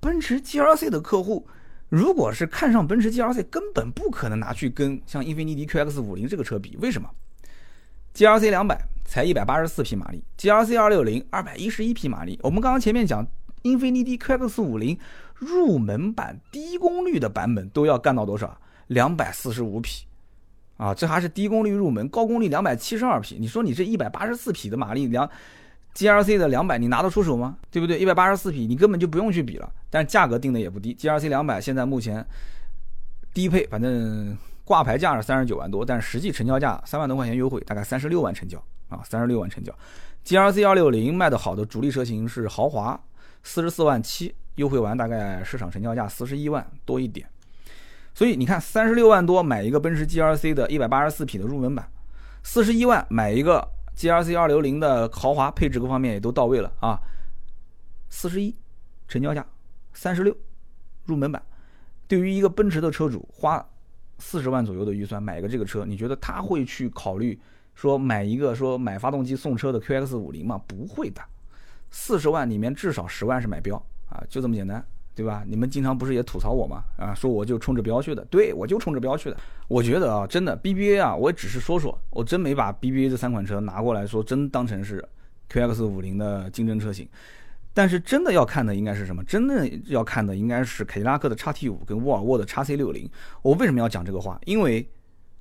[0.00, 1.46] 奔驰 GLC 的客户。
[1.88, 6.76] 如果是看上奔驰 GLC，根本不可能拿去跟像英菲尼迪 QX 五零这个车比。
[6.80, 7.08] 为什么
[8.14, 12.38] ？GLC 两百才一百八十四匹马力，GRC 二六零二百一十一匹马力。
[12.42, 13.26] 我们刚刚前面讲，
[13.62, 14.98] 英菲尼迪 QX 五零
[15.34, 18.58] 入门版低功率的版本都要干到多少？
[18.88, 20.06] 两百四十五匹，
[20.76, 23.36] 啊，这还是低功率入门，高功率两百七十二匹。
[23.38, 25.28] 你说你这一百八十四匹的马力，两
[25.96, 27.56] GRC 的两百，你拿得出手吗？
[27.70, 27.98] 对不对？
[27.98, 29.72] 一百八十四匹，你根本就不用去比了。
[29.88, 32.24] 但是价格定的也不低，GRC 两百现在目前
[33.32, 38.62] 低配，反正挂牌价是三十九万多，但实际成交价三万多块钱优惠，大概三十六万成交。
[38.88, 39.74] 啊，三十六万成交
[40.22, 42.96] ，G R C 二六零卖的好的主力车型是豪华，
[43.42, 47.28] 四十四万七，优惠完大概市场成交价四十一万多一点。
[48.14, 51.84] 所以你看，三十六万多买一个奔驰 G R C 的一百八十四匹的入门版，
[52.44, 57.00] 四十一万买一个 G R C 二六零的豪华，配置各方面也都到位了啊。
[58.10, 58.54] 四十一
[59.08, 59.44] 成交价，
[59.94, 60.36] 三十六
[61.06, 61.42] 入门版，
[62.06, 63.66] 对于一个奔驰的车主，花
[64.18, 67.40] 四十万左右的预算买个这个车，你觉得他会去考虑？
[67.74, 70.58] 说买一个说买发动机送车的 QX 五零吗？
[70.66, 71.20] 不会的，
[71.90, 73.76] 四十万里面至少十万是买标
[74.08, 74.82] 啊，就这么简单，
[75.16, 75.42] 对吧？
[75.48, 76.84] 你们经常不是也吐槽我吗？
[76.96, 79.36] 啊，说我就冲着标去的，对我就冲着标去的。
[79.66, 85.02] 我觉得啊，真的 BBA 啊，我也只是说说，我真没把 BBA 这三款车拿过来说，真当成是
[85.50, 87.08] QX 五零的竞争车型。
[87.72, 89.24] 但是真的要看的应该是什么？
[89.24, 93.10] 真的要看的应该是凯迪拉克的 XT 五跟沃尔沃的 XC 六零。
[93.42, 94.38] 我为什么要讲这个话？
[94.44, 94.86] 因为。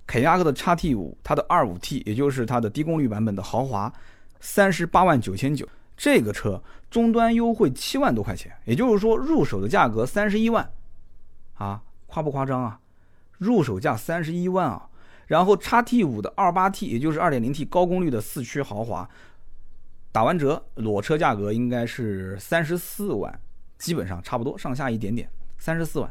[0.07, 3.91] 凯迪拉克的 XT 五，它的二五 T，也就是它的低功率版本的豪华，
[4.39, 5.67] 三十八万九千九，
[5.97, 6.61] 这个车
[6.95, 10.71] 终端优惠七万多块钱，也就是说入手的价格三十一万，
[11.55, 12.79] 啊，夸不夸张啊？
[13.37, 14.87] 入手价三十一万啊！
[15.27, 19.09] 然后 XT 五的二八 T，也就是二点零 T 高功率的四驱豪华，
[20.13, 23.41] 打完折裸车价格应该是三十四万，
[23.77, 26.09] 基本上差不多，上下一点点，三十四万，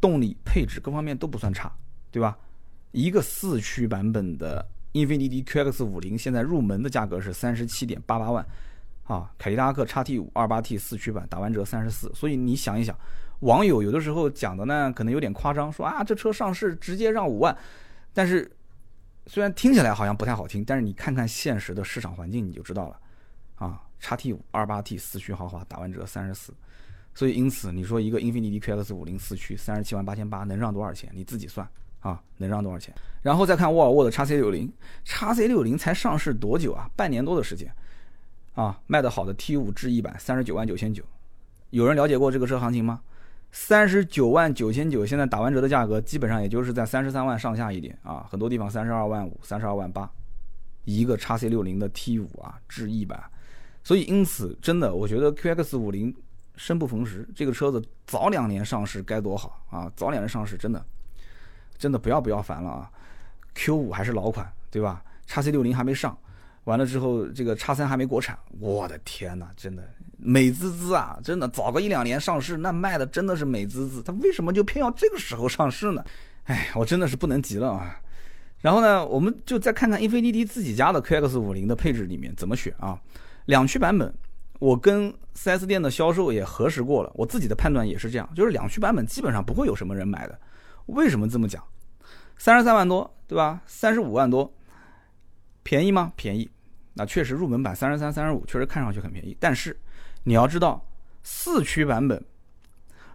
[0.00, 1.70] 动力配置各方面都不算差，
[2.10, 2.38] 对吧？
[2.92, 8.42] 一个四驱版本的英菲尼迪 QX 五零，现在入门的价格是三十七点八八万，
[9.08, 12.12] 啊，凯迪拉克 XT 五二八 T 四驱版打完折三十四。
[12.14, 12.96] 所以你想一想，
[13.40, 17.56] 网友有的时候讲的呢，可能有点夸张，说啊这车上市直接让五万，
[18.12, 18.48] 但是
[19.26, 23.00] 虽然听起来好像不太好听，但是你看看现实的市场环境你就知道了，
[23.56, 26.52] 啊，XT 五二八 T 四驱豪华打完折三十四，
[27.14, 31.10] 所以因此你说一个英菲尼迪 QX 五零四驱三十七万八千八能让多少钱？
[31.14, 31.66] 你自己算。
[32.00, 32.94] 啊，能让多少钱？
[33.22, 34.72] 然后再看沃尔沃的 x C 六零
[35.04, 36.88] ，x C 六零才上市多久啊？
[36.94, 37.68] 半年多的时间，
[38.58, 41.04] 啊，卖的好的 T 五智逸版三十九万九千九，
[41.70, 43.00] 有人了解过这个车行情吗？
[43.52, 50.10] 三十九万九千九，现在打完折的价格基本上也就是在三十三万上下一点啊，很多地方三十二万五、三十二万八，
[50.84, 53.22] 一个 x C 六零的 T 五啊，智逸版，
[53.84, 56.12] 所以因此真的，我觉得 QX 五零
[56.56, 59.88] 生不逢时，这个车子早两年上市该多好啊！
[59.94, 60.84] 早两年上市真的。
[61.78, 62.90] 真的不要不要烦了啊
[63.54, 65.00] ！Q 五还是老款，对吧？
[65.28, 66.18] 叉 C 六零还没上，
[66.68, 69.82] 完了之后这个叉三还没国产，我的天哪，真的
[70.18, 71.18] 美滋滋啊！
[71.24, 74.02] 真的早个一两年上市，那卖的真的是美滋滋。
[74.02, 76.04] 它为什么就偏要这个时候上市呢？
[76.44, 77.98] 哎，我真的是不能急了啊！
[78.60, 83.00] 然后呢，我们就再看看英菲尼迪自己家的 QX 五零的配置里面怎么选啊？
[83.46, 84.12] 两驱版本，
[84.58, 90.38] 我跟 4S 店的销售也核实过了，我自己的判断也是这样，就是两驱版本基本上不会有什么人买的。
[90.84, 91.64] 为什么这么讲？
[92.36, 93.62] 三十三万多，对吧？
[93.64, 94.52] 三十五万多，
[95.62, 96.12] 便宜吗？
[96.14, 96.50] 便宜。
[96.98, 99.36] 那确实入门版三十三、三十五确实看上去很便宜。
[99.38, 99.78] 但是
[100.24, 100.84] 你要知道，
[101.22, 102.22] 四驱版本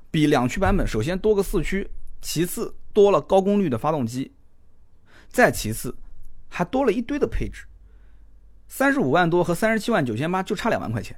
[0.09, 1.89] 比两驱版本首先多个四驱，
[2.21, 4.31] 其次多了高功率的发动机，
[5.27, 5.93] 再其次
[6.47, 7.65] 还多了一堆的配置。
[8.69, 11.15] 三十五万多和三十七万九千八就差两万块钱。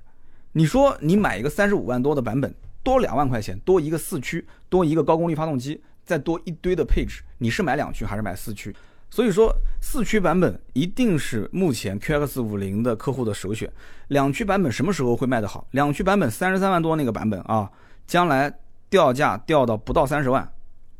[0.53, 5.81] 你说你买一个三十五万多的版本，多两万块钱，多一个四驱，多一个高功率发动机。
[6.05, 8.75] 再多一堆的配置，你是买两驱还是买四驱？
[9.15, 13.71] 所以说四驱版本一定是目前 QX 五零的客户的首选。
[14.09, 15.65] 两驱版本什么时候会卖得好？
[15.71, 17.71] 两驱版本三十三万多那个版本啊，
[18.05, 18.53] 将来
[18.89, 20.45] 掉价掉到不到三十万，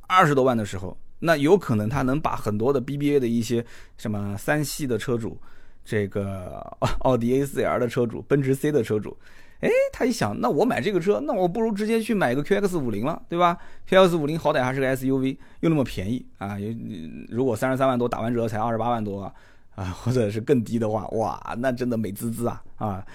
[0.08, 3.66] 二十多万的时候，那有可能它能把很多的 BBA 的一些
[3.98, 5.38] 什么三系的车主，
[5.84, 6.62] 这个
[7.00, 9.18] 奥迪 A4L 的车主，奔驰 C 的车主。
[9.66, 13.58] 哎，他一想，那我买这个车，那我不如直接去买个 QX 五零了，对吧
[13.90, 16.56] ？QX 五零好歹还是个 SUV，又那么便宜啊！
[17.30, 19.34] 如果三十三万多打完折才二十八万多啊，
[19.74, 22.64] 啊， 或者是更低的话，哇，那真的美滋滋啊！
[22.78, 23.06] 啊，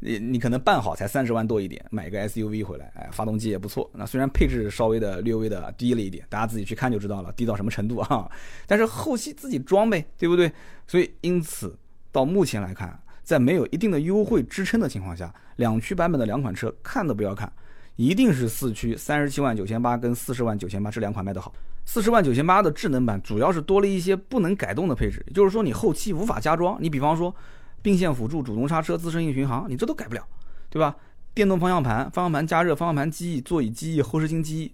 [0.00, 3.88] 你你可能办好才三十万多一点，买个 SUV 回来，哎，发动机也不错。
[3.94, 8.28] 那虽然配置稍微的略微的低了一点，大家自己去看就知道了，低到什么程度啊？
[8.66, 10.50] 但是后期自己装呗，对不对？
[10.88, 11.78] 所以因此
[12.10, 13.00] 到目前来看。
[13.30, 17.48] 在没有一定的优惠支撑的情况下，两驱版本的两款车看都不要看，
[17.94, 21.54] 一定是四驱三十七万九千八跟四十万九千八这两款卖得好。
[21.84, 26.76] 四十万九千八的智能版主要是多了一些不能改动的配置，也就是说你后期无法加装。
[26.80, 27.32] 你比方说
[27.80, 30.26] 并线辅助、主动刹车、自适应巡航，你这都改不了，
[30.68, 30.96] 对吧？
[31.32, 34.72] 电动方向盘、方向盘加热、方向盘记忆、座椅记忆、后视镜记忆，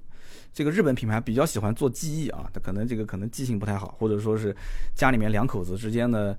[0.55, 4.57] 这个日本品牌比较喜欢做记忆啊，它可能这个可能记性不太好，或者说是
[4.95, 6.35] 家里面两口子之间的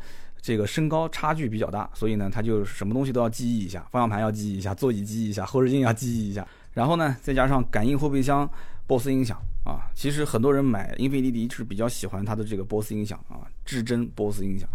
[0.47, 8.49] 这个身高差距比较大，所以呢，他就什么东西都要记忆一下，方向盘要记忆一下，座椅记忆一下，后视镜要记忆一下，然后呢，再加上感应后备箱、
[8.87, 14.69] BOSS 音响啊，其实很多人买英菲尼迪是比较喜欢它的这个 BOSS 音响啊，至臻 BOSS 音响，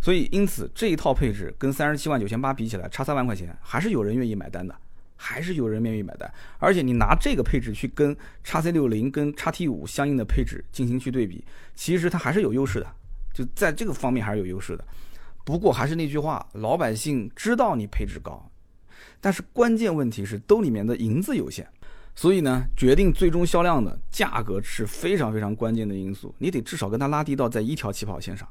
[0.00, 4.72] 所以因此这一套配置跟三十七万九千八比起来，差三万块钱，还是有人愿意买单的。
[5.18, 8.14] 还是有人愿意买单，而且你拿这个配置去跟
[8.44, 11.42] 叉 C 六零跟叉 T 五相应的配置进行去对比，
[11.74, 12.86] 其实它还是有优势的，
[13.32, 14.84] 就在这个方面还是有优势的。
[15.46, 18.50] 不过还是那句话，老百姓知道你配置高，
[19.20, 21.64] 但是关键问题是兜里面的银子有限，
[22.16, 28.48] 所以呢，决定最终销量的价格是非常非常关键的因素，你得至少跟它拉低到在一条起跑线上，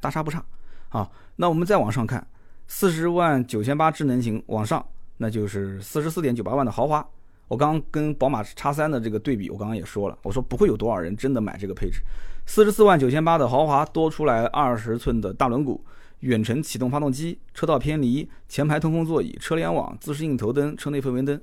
[0.00, 0.44] 大差不差
[0.90, 1.10] 啊。
[1.36, 2.26] 那我们再往上看，
[2.68, 4.86] 四十万九千八智能型往上。
[5.16, 7.08] 那就是四十四点九八万的豪华，
[7.46, 12.00] 我刚刚跟宝马叉三的这个对比，我刚刚也说了，我说不会有多少人真的买这个配置。
[12.46, 15.78] 四十四万九千八的豪华多出来二十寸的大轮毂、
[16.24, 21.38] 远程启动发动机、车道偏离、前排通风座椅、车联网、自适应头灯、车内氛围灯，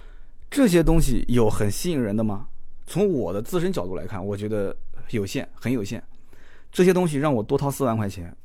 [0.50, 2.48] 这些东西有很吸引人的吗？
[2.88, 4.76] 从我的自身角度来看，我觉得
[5.12, 6.04] 有限，很有限。
[6.72, 8.36] 这些东西让我多掏四万块钱，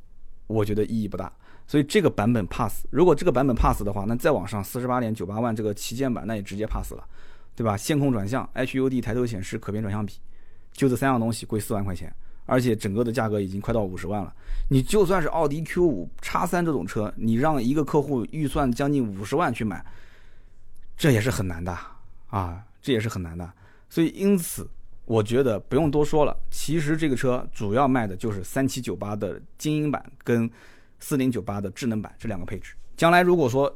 [0.45, 1.31] 我觉得意义不大。
[1.65, 7.03] 所以这个版本 pass，如果这个版本 pass 的话，那再往上四十八点九八万这个旗舰版，那也直接 pass 了，
[7.55, 7.75] 对吧？
[7.75, 10.13] 线控转向、HUD 抬头显示、可变转向比，
[10.71, 12.13] 就这三样东西贵四万块钱，
[12.47, 14.33] 而且整个的价格已经快到五十万了。
[14.67, 19.85] 你就算是奥迪 Q 五叉三这种车，你让一个客户预算将近五十万去买，
[20.97, 21.77] 这也是很难的
[22.31, 23.47] 啊，这也是很难的。
[23.87, 24.67] 所以因此，
[25.05, 30.49] 我觉得不用多说了，其实这个车主要卖的就是三七九八的精英版跟。
[30.99, 33.71] 四零九八的智能版这两个配置，将来如果说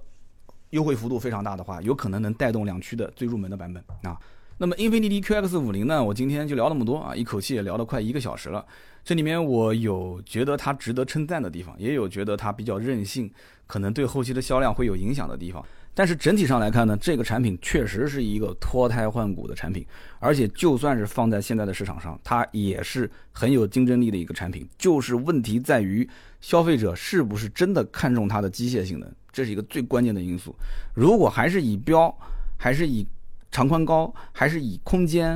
[0.71, 4.19] 优惠幅度非常大的话，有可能能带动两驱的最入门的版本啊。
[4.61, 8.63] 那么英菲尼迪 QX 五零呢，我今天就聊那么多啊，一口气也聊了快一个小时了。
[9.03, 13.27] 这里面我有觉得它值得称赞的地方，也有觉得它比较任性，
[13.65, 15.65] 可能对后期的销量会有影响的地方。
[15.95, 19.83] 但是整体上来看呢，这个产品确实是一个脱胎换骨的产品，
[20.19, 24.69] 而且就算是放在现在的市场上，它也是很有竞争力的一个产品。
[24.77, 26.07] 就是问题在于
[26.39, 30.55] 消费者是不是真的看重它的机械性能，这是一个最关键的因素。
[30.93, 32.15] 如果还是以标，
[32.59, 33.03] 还是以
[33.51, 35.33] 长宽高，还是以空间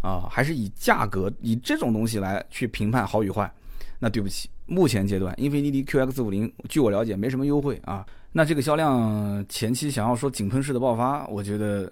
[0.00, 3.52] 啊，还是以价格，以这种东西来去评判好与坏，
[3.98, 8.04] 那对不起，目前阶段英菲尼迪 QX 五零，据我了解没什么优惠啊。
[8.32, 11.90] 那这个销量前期想要说井喷式的爆发，我觉得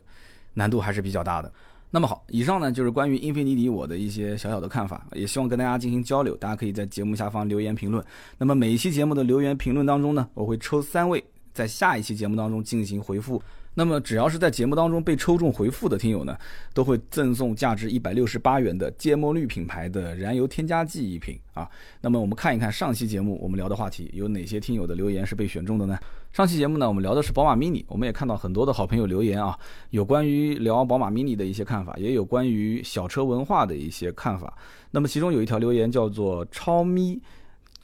[0.54, 1.52] 难度还是比较大的。
[1.90, 6.36] 那么好，以上呢就是关于英菲尼迪我的一些小小的看法，也希望跟大家进行交流。
[6.36, 8.04] 大家可以在节目下方留言评论。
[8.38, 11.24] 那么每一期节目的留言评论当中呢，我会抽三位，
[11.54, 13.42] 在下一期节目当中进行回复。
[13.78, 16.34] 那么只要是在节目当中被抽中回复的听友呢，
[16.72, 21.68] 都会赠送价值一百六十八元的芥末绿品牌的燃油添加剂一瓶啊。
[22.00, 25.98] 那么我们看一看上期节目我们聊的话题有哪些听友的留言是被选中的呢？
[26.32, 29.54] 上期节目呢，我们聊的是宝马 mini，我们也看到很多的好朋友留言啊，
[29.90, 34.56] 有关于聊宝马 mini 的一些看法，也有关于小车文化的一些看法。
[34.90, 37.20] 那么其中有一条留言叫做超咪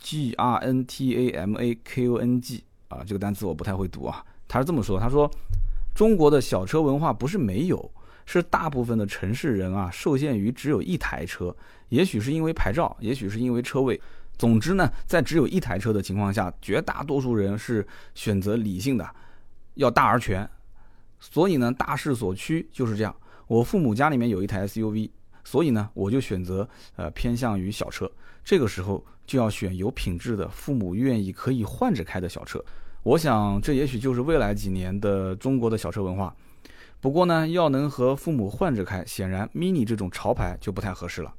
[0.00, 5.30] G R N T A M A K O N G 啊，这个单词我不太会读啊，他是这么说，他说。
[5.94, 7.90] 中国的小车文化不是没有，
[8.24, 11.54] 是大部分的城市人啊受限于只有一台车，
[11.90, 14.00] 也许是因为牌照，也许是因为车位。
[14.38, 19.08] 总之呢，在只有一台车的情况下，绝大多数人是选择理性的，
[19.74, 20.48] 要大而全。
[21.20, 23.14] 所以呢，大势所趋就是这样。
[23.46, 25.10] 我父母家里面有一台 SUV，
[25.44, 28.10] 所以呢，我就选择呃偏向于小车。
[28.42, 32.64] 这个时候就要选有品质的，父母愿意可以换着开的小车。
[33.04, 36.32] 我想，这也许就是未来几年的中国的小车文化。
[37.00, 41.34] 不过呢，要能和父母换着开，显然 Mini 这种潮牌就不太合适了。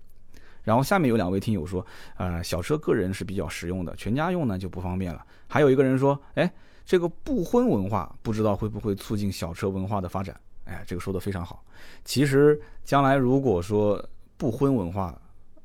[0.64, 1.86] 然后下面有两位听友说，
[2.18, 5.26] 呃，小车个人是比较实用的，全家用呢就不方便了。
[5.48, 6.52] 还有一个人说，哎，
[6.86, 10.38] 这个不婚文化不知道会不会促进小车文化的发展？
[10.66, 11.64] 哎，这个说的非常好。
[12.04, 14.06] 其实将来如果说
[14.36, 15.18] 不婚文化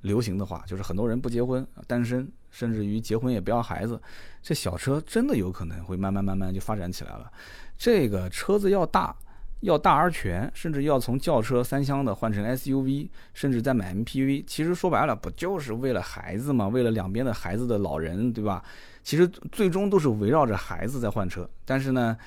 [0.03, 2.30] 流行的话，就是很多人不结婚，单身。
[2.59, 4.01] 甚至于结婚也不要孩子，
[4.43, 7.31] 这小车真的有可能会慢慢慢慢就发展起来了。
[7.77, 9.15] 这个车子要大，
[9.61, 14.43] 要大而全，甚至要从轿车三厢的换成 SUV，甚至再买 MPV。
[14.45, 16.67] 其实说白了，不就是为了孩子嘛？
[16.67, 18.61] 为了两边的孩子的老人，对吧？
[19.05, 21.49] 其实最终都是围绕着孩子在换车。
[21.65, 22.19] 但是呢，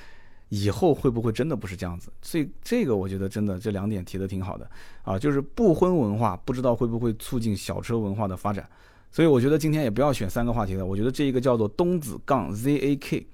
[0.48, 2.10] 以后会不会真的不是这样子？
[2.22, 4.66] 所以这个我觉得真的这两点提的挺好的
[5.04, 8.66] 啊，就是不婚文化，不知道会不会促进小车文化的发展。
[9.12, 13.26] 所以我觉得今天也不要选三个话题了，我觉得这一个叫做东子杠 ZAK，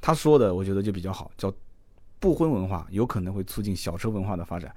[0.00, 1.52] 他说的我觉得就比较好，叫
[2.20, 4.74] 不婚文化有可能会促进小车文化的发展。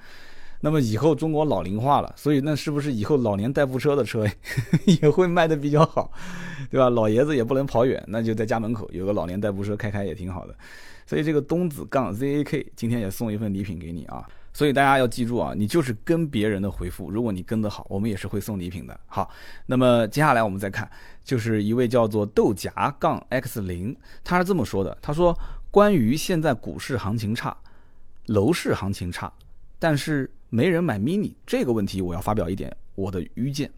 [0.59, 4.25] 那么以后中国老龄化了，所以那是不是以后老年代步车的车
[5.01, 6.11] 也会卖的比较好，
[6.71, 6.89] 对吧？
[6.89, 10.55] 老爷子也不能跑远，那就在家门口有个老年代步车开开也挺好的。
[11.05, 14.27] 所以这个东子杠 ZAK 今天也送一份礼品给你啊。
[14.57, 18.99] 所以大家要记住啊，你就是跟别人的回复，如果你跟得好，我们也是会送礼品的。
[19.05, 19.29] 好，
[19.67, 20.89] 那么接下来我们再看，
[21.23, 25.37] 就是一位叫做豆荚杠 X 零，他是这么说的：他说，
[25.69, 27.55] 关于现在股市行情差，
[28.25, 29.31] 楼市行情差，
[29.77, 33.69] 但是没人买 mini 这个问题，我要发表一点我的愚见。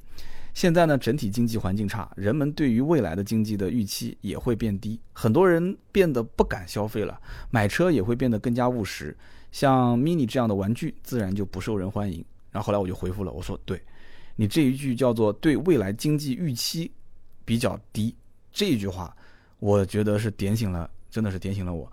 [0.53, 7.19] 现在呢，整体经济环境差，人们对于未来的经济的预期也会变低，很多人变得不敢消费了，
[7.51, 9.13] 买车也会变得更加务实。
[9.51, 12.23] 像 mini 这样的玩具自然就不受人欢迎。
[12.51, 13.79] 然后后来我就回复了，我说：“对，
[14.35, 16.91] 你这一句叫做对未来经济预期
[17.45, 18.15] 比较低
[18.51, 19.15] 这一句话，
[19.59, 21.91] 我觉得是点醒了，真的是点醒了我。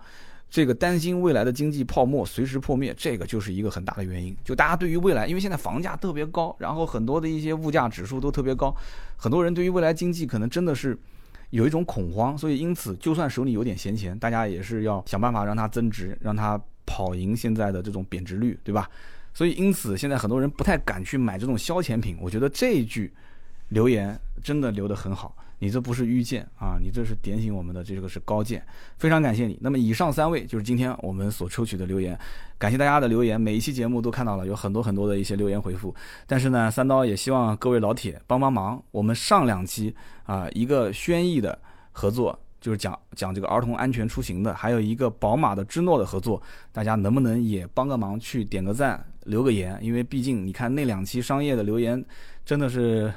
[0.49, 4.35] 这个担心未来的经济泡沫随时破灭，这个就是一个很大的原因。
[4.43, 8.75] 就大家对于未来，因为现在房价特别高，然后很多的一些物价指数都特别高，
[9.15, 10.97] 很多人对于未来经济可能真的是
[11.51, 12.35] 有一种恐慌。
[12.35, 18.89] 所以因此，就算手里有点闲钱，大家也是要想办法让它增值，让它。”跑赢现在的这种贬值率，对吧？
[19.31, 22.17] 所以因此现在很多人不太敢去买这种消遣品。
[22.19, 23.13] 我觉得这一句
[23.69, 28.65] 留言真的留得很好，你这不是愚见啊，你这是点醒我们的这个是高见，
[28.97, 29.55] 非常感谢你。
[29.61, 32.17] 那么以上三位就是今天我们所抽取的留言，
[32.57, 35.93] 感谢大家的留言，每一期节目都看到了有很多很多的一些留言回复。
[36.25, 41.59] 但是呢，三刀也希望各位老铁帮帮忙，我们上两期啊一个轩逸的
[41.91, 42.39] 合作。
[42.59, 46.41] 就是讲讲这个儿童安全出行的，还有一个宝马的芝诺的合作，
[46.71, 49.77] 大家能不能也帮个忙去点个赞、留个言？
[49.81, 52.03] 因为毕竟你看那两期商业的留言
[52.45, 53.13] 真的是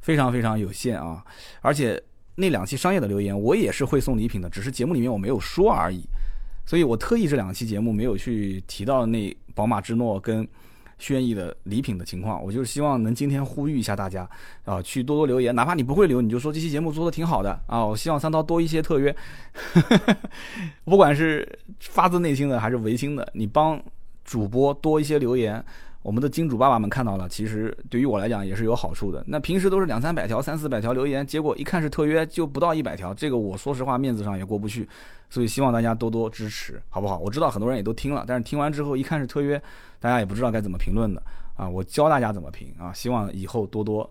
[0.00, 1.24] 非常非常有限啊，
[1.60, 2.02] 而且
[2.34, 6.02] 那两期商业的留言我也是会送礼品的，只是节目里面我没有说而已，
[6.66, 10.46] 所以我特意这两期节目没有去提到那宝马芝诺跟。
[11.02, 14.28] 轩逸的礼品的情况，我就是希望能今天呼吁一下大家
[14.64, 19.14] 啊，去多多留言，哪怕你不会留，你就说这期节目做的挺好的啊，我希望三刀多一些特约，
[20.86, 23.82] 不管是发自内心的还是违心的，你帮
[24.24, 25.62] 主播多一些留言。
[26.02, 29.22] 我们的金主爸爸们看到了，其实对于我来讲也是有好处的。
[29.26, 34.88] 那平时都是两三百条、三四百条留言，结果一看是特约，就不到一百条，这个我说实话面子上也过不去。
[35.30, 37.18] 所以希望大家多多支持，好不好？
[37.18, 39.60] 我知道很多人也都听了，但是听完之后一看是特约，
[40.00, 41.22] 大家也不知道该怎么评论的
[41.56, 41.68] 啊。
[41.68, 44.08] 我教大家怎么评啊，希望以后多多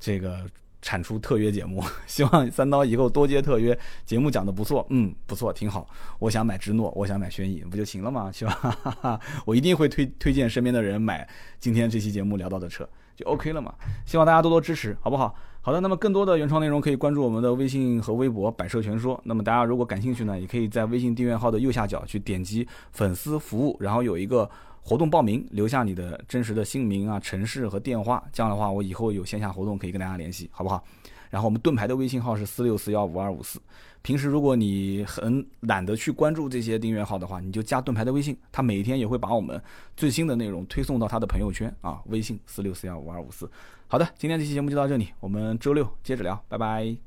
[0.00, 0.40] 这个。
[0.86, 5.84] 产出特约节目， 希望三刀以后多接特约节目，讲的不错，嗯，不错，挺好。
[6.20, 8.30] 我想买芝诺，我想买轩逸，不就行了吗？
[8.30, 9.18] 是吧？
[9.44, 11.28] 我一定会推推荐身边的人买
[11.58, 13.74] 今天这期节目聊到的车，就 OK 了嘛。
[14.04, 15.34] 希望大家多多支持，好不好？
[15.60, 19.20] 好的，那么更多的原创内容可以关注我们的微信和微博“百车全说”。
[19.26, 24.48] 那么大家如果感兴趣呢，也可以在微信订阅号的右下角去点击粉丝服务，然后有一个。
[24.86, 30.84] 活动报名，留下你的真实的姓名啊、城市和电话，这样的话我以后有线下活动可以跟大家联系，好不好？
[31.28, 33.60] 然后我们盾牌的微信号是四六四幺五二五四。
[34.02, 39.60] 平时如果你很懒得去关注这些订阅号的话，你就加盾牌的微信，他每天也会把我们
[39.96, 42.00] 最新的内容推送到他的朋友圈啊。
[42.06, 43.50] 微信四六四幺五二五四。
[43.88, 47.05] 好的，今天这期节目就到这里，我们周六接着聊，拜拜。